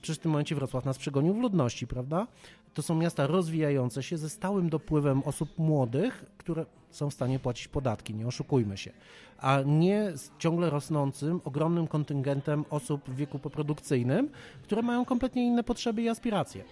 [0.02, 2.28] Przecież w tym momencie Wrocław nas przegonił w ludności, prawda?
[2.74, 7.68] To są miasta rozwijające się ze stałym dopływem osób młodych, które są w stanie płacić
[7.68, 8.92] podatki, nie oszukujmy się,
[9.38, 14.30] a nie z ciągle rosnącym, ogromnym kontyngentem osób w wieku poprodukcyjnym,
[14.64, 16.64] które mają kompletnie inne potrzeby i aspiracje.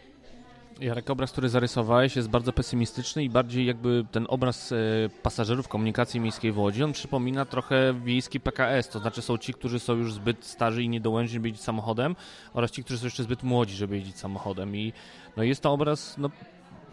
[0.79, 4.75] Jarek, obraz, który zarysowałeś jest bardzo pesymistyczny i bardziej jakby ten obraz e,
[5.23, 9.79] pasażerów komunikacji miejskiej w Łodzi, on przypomina trochę wiejski PKS, to znaczy są ci, którzy
[9.79, 12.15] są już zbyt starzy i niedołężni, żeby jeździć samochodem
[12.53, 14.75] oraz ci, którzy są jeszcze zbyt młodzi, żeby jeździć samochodem.
[14.75, 14.93] I
[15.37, 16.29] no jest to obraz, no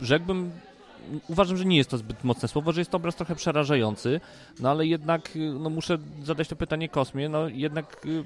[0.01, 0.51] rzekłbym,
[1.29, 4.21] uważam, że nie jest to zbyt mocne słowo, że jest to obraz trochę przerażający,
[4.61, 5.31] no ale jednak
[5.61, 8.25] no muszę zadać to pytanie Kosmie, no jednak y,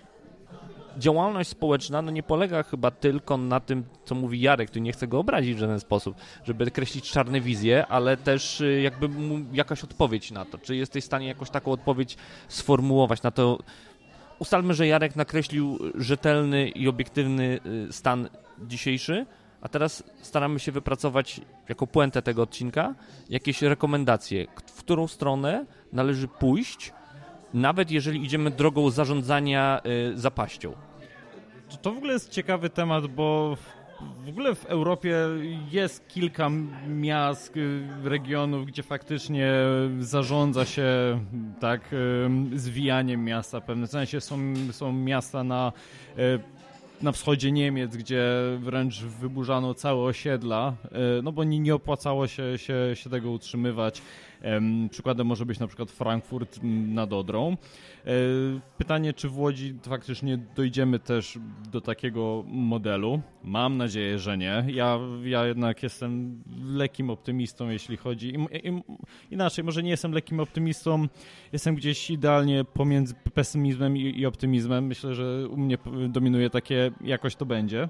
[0.98, 5.08] działalność społeczna no nie polega chyba tylko na tym, co mówi Jarek, tu nie chcę
[5.08, 9.08] go obrazić w żaden sposób, żeby kreślić czarne wizje, ale też y, jakby
[9.52, 10.58] jakaś odpowiedź na to.
[10.58, 12.16] Czy jesteś w stanie jakoś taką odpowiedź
[12.48, 13.58] sformułować na to?
[14.38, 18.28] Ustalmy, że Jarek nakreślił rzetelny i obiektywny y, stan
[18.66, 19.26] dzisiejszy,
[19.60, 22.94] a teraz staramy się wypracować jako puentę tego odcinka
[23.30, 26.92] jakieś rekomendacje, w którą stronę należy pójść,
[27.54, 29.80] nawet jeżeli idziemy drogą zarządzania
[30.12, 30.87] y, zapaścią.
[31.82, 33.56] To w ogóle jest ciekawy temat, bo
[34.24, 35.16] w ogóle w Europie
[35.70, 36.50] jest kilka
[36.88, 39.52] miast, y, regionów, gdzie faktycznie
[40.00, 40.84] zarządza się
[41.60, 43.60] tak y, zwijaniem miasta.
[43.60, 44.38] W pewnym sensie są,
[44.72, 45.72] są miasta na
[46.18, 46.40] y,
[47.02, 48.22] na wschodzie Niemiec, gdzie
[48.58, 50.74] wręcz wyburzano całe osiedla,
[51.22, 54.02] no bo nie, nie opłacało się, się, się tego utrzymywać.
[54.90, 57.56] Przykładem może być na przykład Frankfurt nad Odrą.
[58.06, 58.12] E,
[58.78, 61.38] pytanie, czy w Łodzi faktycznie dojdziemy też
[61.72, 63.20] do takiego modelu?
[63.44, 64.64] Mam nadzieję, że nie.
[64.68, 68.28] Ja, ja jednak jestem lekkim optymistą, jeśli chodzi.
[68.28, 68.82] I, i,
[69.30, 71.08] inaczej, może nie jestem lekkim optymistą,
[71.52, 74.86] jestem gdzieś idealnie pomiędzy pesymizmem i, i optymizmem.
[74.86, 75.78] Myślę, że u mnie
[76.08, 77.88] dominuje takie, jakoś to będzie.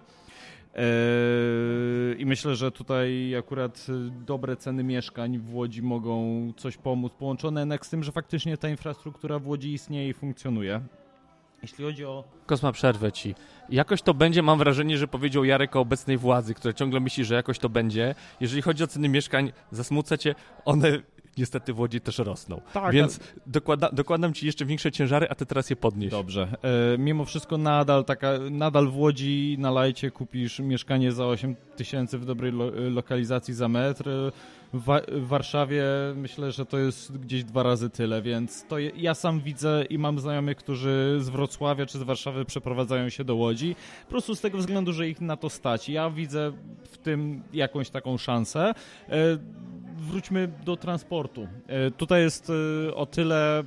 [0.78, 3.86] Eee, I myślę, że tutaj akurat
[4.26, 8.68] dobre ceny mieszkań w Łodzi mogą coś pomóc, połączone jednak z tym, że faktycznie ta
[8.68, 10.80] infrastruktura w Łodzi istnieje i funkcjonuje.
[11.62, 12.24] Jeśli chodzi o.
[12.46, 13.34] Kosma, przerwę ci.
[13.68, 17.34] Jakoś to będzie, mam wrażenie, że powiedział Jarek o obecnej władzy, która ciągle myśli, że
[17.34, 18.14] jakoś to będzie.
[18.40, 21.02] Jeżeli chodzi o ceny mieszkań, zasmuca cię, one
[21.39, 22.61] niestety w Łodzi też rosną.
[22.72, 23.41] Tak, Więc ale...
[23.47, 26.11] dokłada, dokładam ci jeszcze większe ciężary, a ty teraz je podnieś.
[26.11, 26.49] Dobrze.
[26.95, 32.18] E, mimo wszystko nadal taka, nadal w Łodzi na lajcie kupisz mieszkanie za 8 tysięcy
[32.18, 34.11] w dobrej lo, lokalizacji za metr.
[34.72, 35.84] Wa w, Warszawie
[36.16, 39.98] myślę, że to jest gdzieś dwa razy tyle, więc to je, ja sam widzę i
[39.98, 44.40] mam znajomych, którzy z Wrocławia czy z Warszawy przeprowadzają się do Łodzi, po prostu z
[44.40, 45.88] tego względu, że ich na to stać.
[45.88, 46.52] Ja widzę
[46.84, 48.74] w tym jakąś taką szansę.
[49.08, 49.38] E,
[49.98, 51.48] wróćmy do transportu.
[51.66, 52.52] E, tutaj jest
[52.88, 53.64] e, o tyle...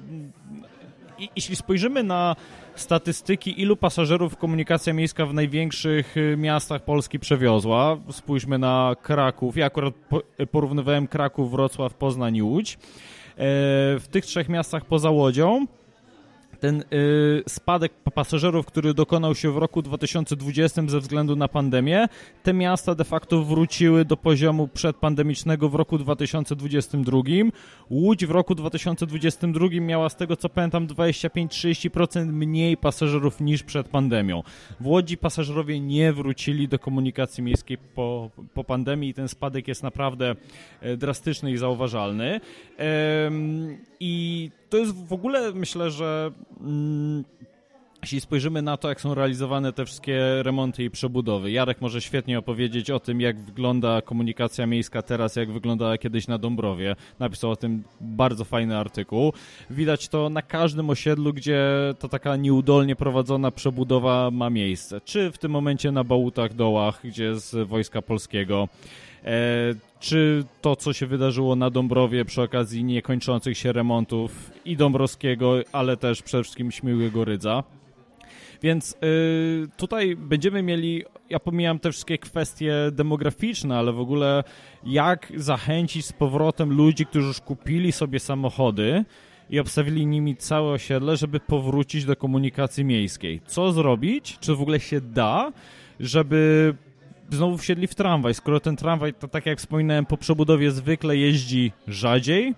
[1.21, 2.35] I, jeśli spojrzymy na
[2.75, 9.57] statystyki, ilu pasażerów komunikacja miejska w największych miastach Polski przewiozła, spójrzmy na Kraków.
[9.57, 9.93] Ja akurat
[10.51, 12.77] porównywałem Kraków, Wrocław, Poznań i Łódź.
[13.37, 15.65] W tych trzech miastach poza Łodzią
[16.61, 22.07] ten y, spadek pasażerów, który dokonał się w roku 2020 ze względu na pandemię,
[22.43, 27.21] te miasta de facto wróciły do poziomu przedpandemicznego w roku 2022.
[27.89, 34.43] Łódź w roku 2022 miała z tego co pamiętam 25-30% mniej pasażerów niż przed pandemią.
[34.79, 39.83] W Łodzi pasażerowie nie wrócili do komunikacji miejskiej po, po pandemii i ten spadek jest
[39.83, 40.35] naprawdę
[40.81, 42.41] e, drastyczny i zauważalny.
[43.99, 47.23] I to jest w ogóle, myślę, że mm,
[48.01, 52.39] jeśli spojrzymy na to, jak są realizowane te wszystkie remonty i przebudowy, Jarek może świetnie
[52.39, 56.95] opowiedzieć o tym, jak wygląda komunikacja miejska teraz, jak wyglądała kiedyś na Dąbrowie.
[57.19, 59.33] Napisał o tym bardzo fajny artykuł.
[59.69, 61.63] Widać to na każdym osiedlu, gdzie
[61.99, 65.01] ta taka nieudolnie prowadzona przebudowa ma miejsce.
[65.01, 68.67] Czy w tym momencie na Bałutach Dołach, gdzie z Wojska Polskiego,
[69.25, 75.55] E, czy to, co się wydarzyło na Dąbrowie przy okazji niekończących się remontów i Dąbrowskiego,
[75.71, 77.63] ale też przede wszystkim Śmiłego Rydza.
[78.61, 84.43] Więc y, tutaj będziemy mieli, ja pomijam te wszystkie kwestie demograficzne, ale w ogóle
[84.85, 89.05] jak zachęcić z powrotem ludzi, którzy już kupili sobie samochody
[89.49, 93.41] i obstawili nimi całe osiedle, żeby powrócić do komunikacji miejskiej.
[93.45, 94.37] Co zrobić?
[94.39, 95.51] Czy w ogóle się da,
[95.99, 96.73] żeby
[97.31, 101.71] znowu wsiedli w tramwaj, skoro ten tramwaj, to tak jak wspominałem, po przebudowie zwykle jeździ
[101.87, 102.55] rzadziej,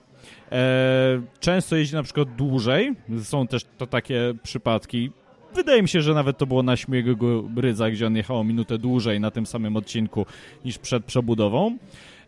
[0.52, 5.12] e, często jeździ na przykład dłużej, są też to takie przypadki,
[5.56, 9.20] wydaje mi się, że nawet to było na Śmiegłego Rydza, gdzie on jechał minutę dłużej
[9.20, 10.26] na tym samym odcinku
[10.66, 11.78] niż przed przebudową.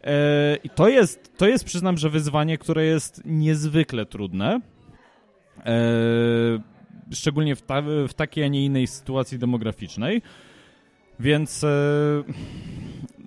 [0.04, 4.62] E, I to jest, to jest, przyznam, że wyzwanie, które jest niezwykle trudne.
[5.66, 5.82] E,
[7.12, 10.22] szczególnie w, ta, w takiej, a nie innej sytuacji demograficznej.
[11.20, 11.68] Więc e,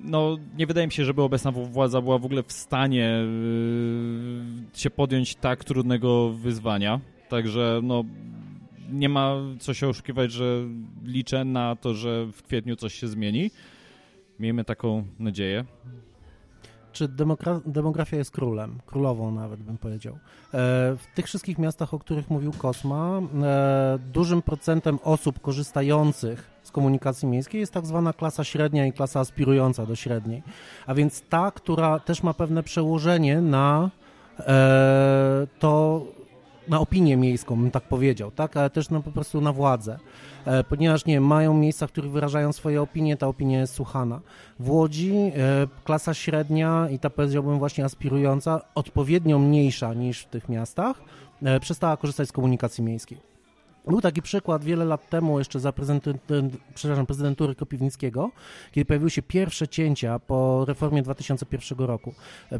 [0.04, 3.24] no, nie wydaje mi się, żeby obecna władza była w ogóle w stanie
[4.74, 7.00] e, się podjąć tak trudnego wyzwania.
[7.28, 8.04] Także no,
[8.90, 10.44] nie ma co się oszukiwać, że
[11.04, 13.50] liczę na to, że w kwietniu coś się zmieni.
[14.38, 15.64] Miejmy taką nadzieję
[16.98, 17.08] czy
[17.66, 20.14] demografia jest królem, królową nawet bym powiedział.
[20.14, 20.18] E,
[20.96, 27.28] w tych wszystkich miastach, o których mówił Kosma, e, dużym procentem osób korzystających z komunikacji
[27.28, 30.42] miejskiej jest tak zwana klasa średnia i klasa aspirująca do średniej.
[30.86, 33.90] A więc ta, która też ma pewne przełożenie na
[34.38, 36.02] e, to,
[36.68, 39.98] na opinię miejską, bym tak powiedział, tak, ale też no, po prostu na władzę.
[40.44, 44.20] E, ponieważ nie mają miejsca, w których wyrażają swoje opinie, ta opinia jest słuchana.
[44.60, 45.30] W Łodzi e,
[45.84, 51.02] klasa średnia i ta powiedziałbym właśnie aspirująca, odpowiednio mniejsza niż w tych miastach,
[51.42, 53.27] e, przestała korzystać z komunikacji miejskiej.
[53.88, 55.72] Był taki przykład wiele lat temu, jeszcze za
[56.74, 58.30] przepraszam, prezydentury Kopiwnickiego,
[58.72, 62.14] kiedy pojawiły się pierwsze cięcia po reformie 2001 roku.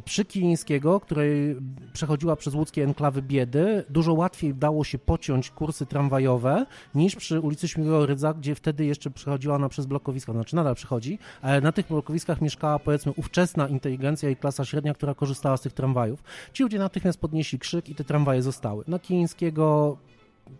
[0.05, 1.57] Przy Kilińskiego, której
[1.93, 7.69] przechodziła przez łódzkie enklawy biedy, dużo łatwiej dało się pociąć kursy tramwajowe niż przy ulicy
[7.69, 11.89] Śmigłego Rydza, gdzie wtedy jeszcze przechodziła ona przez blokowiska, znaczy nadal przychodzi, ale na tych
[11.89, 16.23] blokowiskach mieszkała powiedzmy ówczesna inteligencja i klasa średnia, która korzystała z tych tramwajów.
[16.53, 18.85] Ci ludzie natychmiast podnieśli krzyk i te tramwaje zostały.
[18.89, 19.97] Na Kilińskiego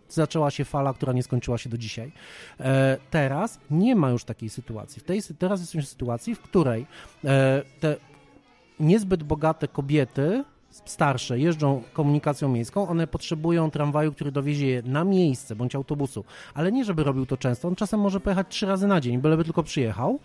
[0.09, 2.11] zaczęła się fala, która nie skończyła się do dzisiaj.
[2.59, 4.99] E, teraz nie ma już takiej sytuacji.
[4.99, 6.85] W tej, teraz jesteśmy w sytuacji, w której
[7.25, 7.95] e, te
[8.79, 15.55] niezbyt bogate kobiety starsze jeżdżą komunikacją miejską, one potrzebują tramwaju, który dowiezie je na miejsce
[15.55, 17.67] bądź autobusu, ale nie żeby robił to często.
[17.67, 20.19] On czasem może pojechać trzy razy na dzień, byleby tylko przyjechał.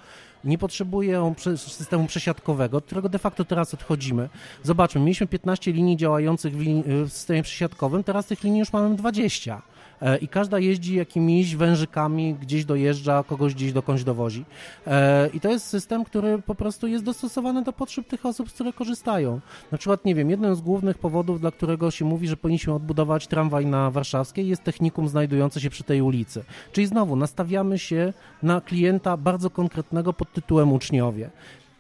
[0.45, 4.29] Nie potrzebują systemu przesiadkowego, od którego de facto teraz odchodzimy.
[4.63, 6.65] Zobaczmy, mieliśmy 15 linii działających w,
[7.09, 9.63] w systemie przesiadkowym, teraz tych linii już mamy 20.
[10.05, 14.45] E, i każda jeździ jakimiś wężykami, gdzieś dojeżdża, kogoś gdzieś dokądś dowozi.
[14.87, 18.63] E, I to jest system, który po prostu jest dostosowany do potrzeb tych osób, z
[18.77, 19.41] korzystają.
[19.73, 23.27] Na przykład, nie wiem, jednym z głównych powodów, dla którego się mówi, że powinniśmy odbudować
[23.27, 26.45] tramwaj na Warszawskiej, jest technikum znajdujące się przy tej ulicy.
[26.73, 31.31] Czyli znowu nastawiamy się na klienta bardzo konkretnego pod tytułem uczniowie.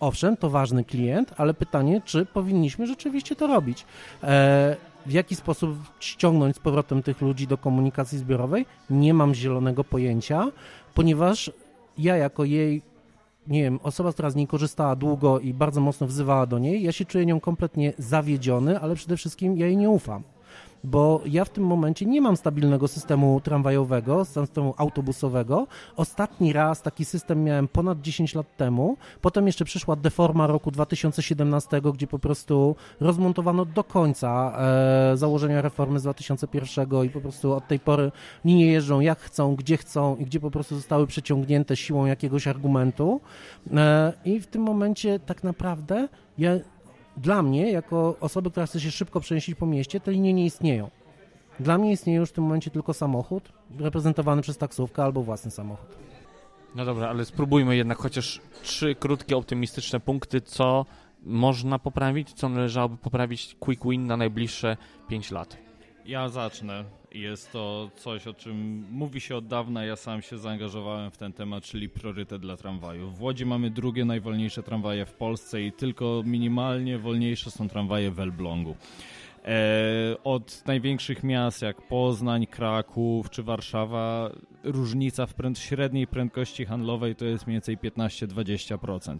[0.00, 3.86] Owszem, to ważny klient, ale pytanie, czy powinniśmy rzeczywiście to robić.
[4.22, 4.76] E,
[5.06, 10.46] w jaki sposób ściągnąć z powrotem tych ludzi do komunikacji zbiorowej, nie mam zielonego pojęcia,
[10.94, 11.52] ponieważ
[11.98, 12.82] ja jako jej,
[13.46, 16.92] nie wiem, osoba, która z niej korzystała długo i bardzo mocno wzywała do niej, ja
[16.92, 20.22] się czuję nią kompletnie zawiedziony, ale przede wszystkim ja jej nie ufam.
[20.84, 25.66] Bo ja w tym momencie nie mam stabilnego systemu tramwajowego, systemu autobusowego.
[25.96, 28.96] Ostatni raz taki system miałem ponad 10 lat temu.
[29.20, 34.56] Potem jeszcze przyszła deforma roku 2017, gdzie po prostu rozmontowano do końca
[35.12, 38.12] e, założenia reformy z 2001 i po prostu od tej pory
[38.44, 43.20] linie jeżdżą jak chcą, gdzie chcą i gdzie po prostu zostały przeciągnięte siłą jakiegoś argumentu.
[43.74, 46.50] E, I w tym momencie tak naprawdę ja
[47.16, 50.90] dla mnie, jako osoby, która chce się szybko przemieścić po mieście, te linie nie istnieją.
[51.60, 55.88] Dla mnie istnieje już w tym momencie tylko samochód reprezentowany przez taksówkę albo własny samochód.
[56.74, 60.86] No dobra, ale spróbujmy jednak chociaż trzy krótkie, optymistyczne punkty, co
[61.22, 64.76] można poprawić, co należałoby poprawić quick win na najbliższe
[65.08, 65.56] 5 lat.
[66.06, 66.84] Ja zacznę.
[67.14, 69.84] Jest to coś, o czym mówi się od dawna.
[69.84, 73.18] Ja sam się zaangażowałem w ten temat, czyli priorytet dla tramwajów.
[73.18, 78.20] W Łodzi mamy drugie najwolniejsze tramwaje w Polsce i tylko minimalnie wolniejsze są tramwaje w
[78.20, 78.76] Elblągu.
[79.44, 84.30] E, od największych miast jak Poznań, Kraków czy Warszawa
[84.64, 89.18] różnica w pręd średniej prędkości handlowej to jest mniej więcej 15-20%.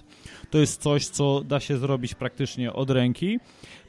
[0.51, 3.39] To jest coś, co da się zrobić praktycznie od ręki,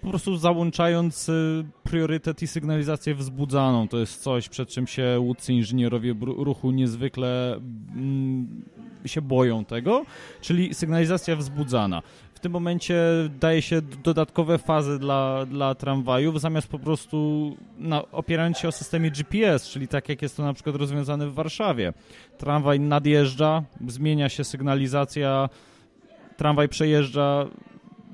[0.02, 3.88] po prostu załączając y, priorytet i sygnalizację wzbudzaną.
[3.88, 8.66] To jest coś, przed czym się łódcy inżynierowie ruchu niezwykle mm,
[9.06, 10.06] się boją tego,
[10.42, 12.02] czyli sygnalizacja wzbudzana
[12.36, 12.96] w tym momencie
[13.40, 19.12] daje się dodatkowe fazy dla, dla tramwajów, zamiast po prostu na, opierając się o systemie
[19.12, 21.94] GPS, czyli tak jak jest to na przykład rozwiązane w Warszawie.
[22.38, 25.50] Tramwaj nadjeżdża, zmienia się sygnalizacja,
[26.38, 27.46] tramwaj przejeżdża,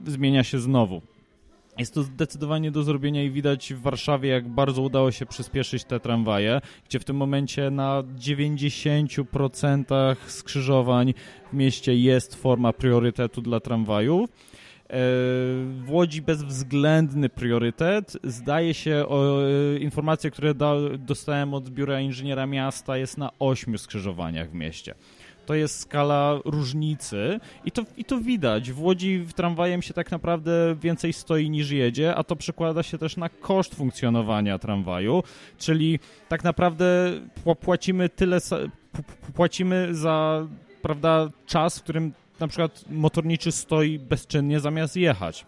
[0.08, 1.02] zmienia się znowu.
[1.82, 6.00] Jest to zdecydowanie do zrobienia i widać w Warszawie, jak bardzo udało się przyspieszyć te
[6.00, 11.14] tramwaje, gdzie w tym momencie na 90% skrzyżowań
[11.52, 14.30] w mieście jest forma priorytetu dla tramwajów.
[14.30, 14.34] E,
[15.86, 18.18] w Łodzi bezwzględny priorytet.
[18.24, 20.54] Zdaje się, o, e, informacje, które
[21.00, 24.96] dostałem od biura inżyniera miasta, jest na ośmiu skrzyżowaniach w mieście
[25.46, 28.72] to jest skala różnicy i to, i to widać.
[28.72, 32.98] W Łodzi w tramwajem się tak naprawdę więcej stoi niż jedzie, a to przekłada się
[32.98, 35.24] też na koszt funkcjonowania tramwaju,
[35.58, 37.12] czyli tak naprawdę
[37.62, 38.38] płacimy tyle,
[39.34, 40.48] płacimy za
[40.82, 45.46] prawda, czas, w którym na przykład motorniczy stoi bezczynnie zamiast jechać.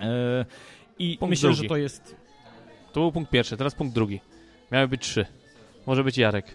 [0.00, 0.44] E,
[0.98, 1.62] I punkt myślę, drugi.
[1.62, 2.16] że to jest...
[2.92, 4.20] To był punkt pierwszy, teraz punkt drugi.
[4.72, 5.26] Miały być trzy.
[5.86, 6.46] Może być Jarek.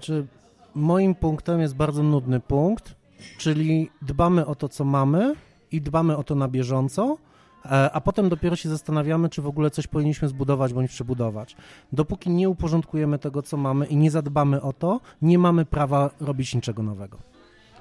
[0.00, 0.26] Czy
[0.74, 2.94] moim punktem jest bardzo nudny punkt,
[3.38, 5.34] czyli dbamy o to, co mamy
[5.72, 7.16] i dbamy o to na bieżąco,
[7.64, 11.56] e, a potem dopiero się zastanawiamy, czy w ogóle coś powinniśmy zbudować bądź przebudować.
[11.92, 16.54] Dopóki nie uporządkujemy tego, co mamy i nie zadbamy o to, nie mamy prawa robić
[16.54, 17.18] niczego nowego.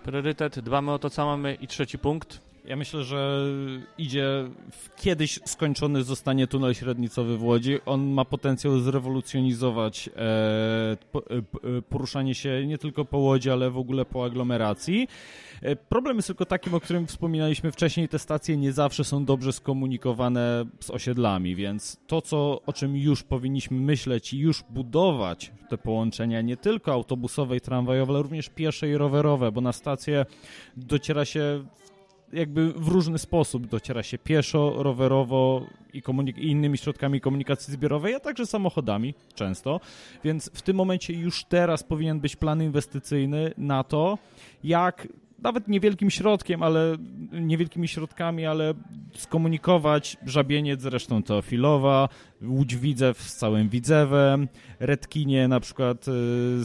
[0.03, 2.52] Priorytet, dbamy o to, co mamy i trzeci punkt.
[2.65, 3.45] Ja myślę, że
[3.97, 4.49] idzie
[4.97, 7.79] kiedyś skończony zostanie tunel średnicowy w Łodzi.
[7.85, 10.97] On ma potencjał zrewolucjonizować e, e,
[11.77, 15.07] e poruszanie się nie tylko po Łodzi, ale w ogóle po aglomeracji.
[15.89, 20.65] Problem jest tylko takim, o którym wspominaliśmy wcześniej, te stacje nie zawsze są dobrze skomunikowane
[20.79, 26.41] z osiedlami, więc to, co, o czym już powinniśmy myśleć i już budować te połączenia,
[26.41, 30.25] nie tylko autobusowe i tramwajowe, ale również piesze i rowerowe, bo na stację
[30.77, 31.65] dociera się
[32.33, 36.01] jakby w różny sposób dociera się pieszo, rowerowo i,
[36.37, 39.79] i, innymi środkami komunikacji zbiorowej, a także samochodami często.
[40.23, 44.17] Więc w tym momencie już teraz powinien być plan inwestycyjny na to,
[44.63, 45.07] jak
[45.43, 46.97] nawet niewielkim środkiem, ale
[47.31, 48.73] niewielkimi środkami, ale
[49.15, 52.09] skomunikować Żabieniec z resztą Teofilowa,
[52.41, 54.47] Łódź Widzew z całym Widzewem,
[54.79, 56.11] Redkinie na przykład y,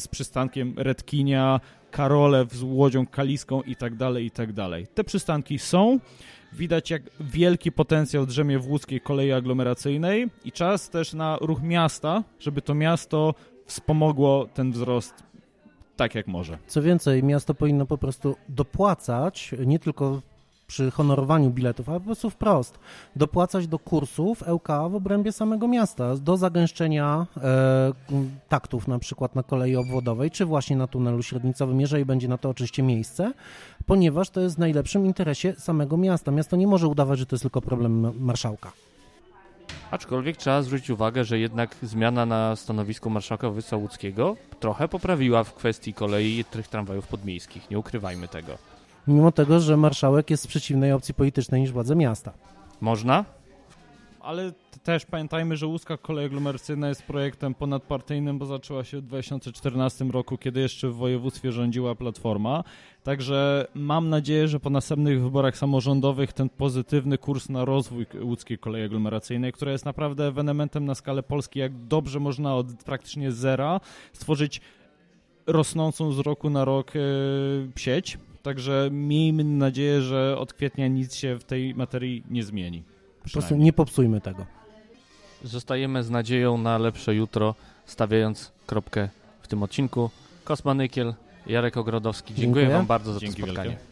[0.01, 1.61] z przystankiem Redkinia,
[1.91, 4.87] Karolew z Łodzią Kaliską i tak dalej, i tak dalej.
[4.95, 5.99] Te przystanki są,
[6.53, 12.25] widać jak wielki potencjał drzemie w łódzkiej kolei aglomeracyjnej i czas też na ruch miasta,
[12.41, 13.35] żeby to miasto
[13.67, 15.29] wspomogło ten wzrost
[15.97, 16.59] tak jak może.
[16.67, 20.23] Co więcej, miasto powinno po prostu dopłacać nie tylko
[20.69, 22.79] przy honorowaniu biletów, ale po prostu wprost
[23.17, 27.93] dopłacać do kursów ŁK w obrębie samego miasta, do zagęszczenia e,
[28.49, 32.49] taktów na przykład na kolei obwodowej, czy właśnie na tunelu średnicowym, jeżeli będzie na to
[32.49, 33.33] oczywiście miejsce,
[33.87, 36.31] ponieważ to jest w najlepszym interesie samego miasta.
[36.31, 38.73] Miasto nie może udawać, że to jest tylko problem marszałka.
[39.91, 45.95] Aczkolwiek trzeba zwrócić uwagę, że jednak zmiana na stanowisku marszałka łódzkiego trochę poprawiła w kwestii
[45.95, 47.71] kolei tych tramwajów podmiejskich.
[47.71, 48.78] Nie ukrywajmy tego.
[49.07, 52.33] Mimo tego, że marszałek jest z przeciwnej opcji politycznej niż władze miasta.
[52.81, 53.25] Można?
[54.29, 60.05] ale też pamiętajmy, że Łuska Kolej Aglomeracyjna jest projektem ponadpartyjnym, bo zaczęła się w 2014
[60.05, 62.65] roku, kiedy jeszcze w województwie rządziła Platforma.
[63.03, 68.85] Także mam nadzieję, że po następnych wyborach samorządowych ten pozytywny kurs na rozwój łódzkiej kolei
[68.85, 73.81] aglomeracyjnej, która jest naprawdę ewenementem na skalę Polski, jak dobrze można od praktycznie zera
[74.13, 74.61] stworzyć
[75.47, 77.01] rosnącą z roku na rok e,
[77.77, 78.19] sieć.
[78.49, 82.83] Także miejmy nadzieję, że od kwietnia nic się w tej materii nie zmieni.
[83.23, 84.47] Po prostu nie popsujmy tego.
[85.45, 87.55] Zostajemy z nadzieją na lepsze jutro,
[87.87, 89.09] stawiając kropkę
[89.43, 90.11] w tym odcinku.
[90.45, 91.15] Kosma Nykiel,
[91.47, 92.77] Jarek Ogrodowski, dziękuję, Dziękuję.
[92.79, 93.71] Wam bardzo za Dzięki to spotkanie.
[93.71, 93.85] wielkie.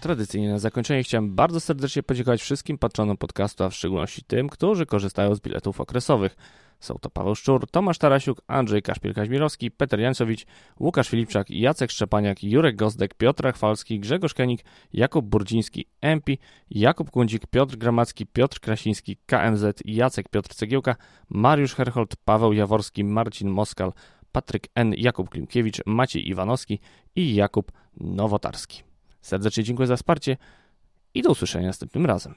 [0.00, 4.86] Tradycyjnie na zakończenie chciałem bardzo serdecznie podziękować wszystkim patronom podcastu, a w szczególności tym, którzy
[4.86, 6.36] korzystają z biletów okresowych.
[6.82, 10.46] Są to Paweł Szczur, Tomasz Tarasiuk, Andrzej Kaszpiel-Kaźmirowski, Peter Jańcowicz,
[10.80, 16.38] Łukasz Filipczak, Jacek Szczepaniak, Jurek Gozdek, Piotr Chwalski, Grzegorz Kenik, Jakub Burdziński, Empi,
[16.70, 20.96] Jakub Kundzik, Piotr Gramacki, Piotr Krasiński, KMZ, Jacek Piotr Cegiełka,
[21.28, 23.92] Mariusz Herhold, Paweł Jaworski, Marcin Moskal,
[24.32, 26.78] Patryk N., Jakub Klimkiewicz, Maciej Iwanowski
[27.16, 28.82] i Jakub Nowotarski.
[29.20, 30.36] Serdecznie dziękuję za wsparcie
[31.14, 32.34] i do usłyszenia następnym razem.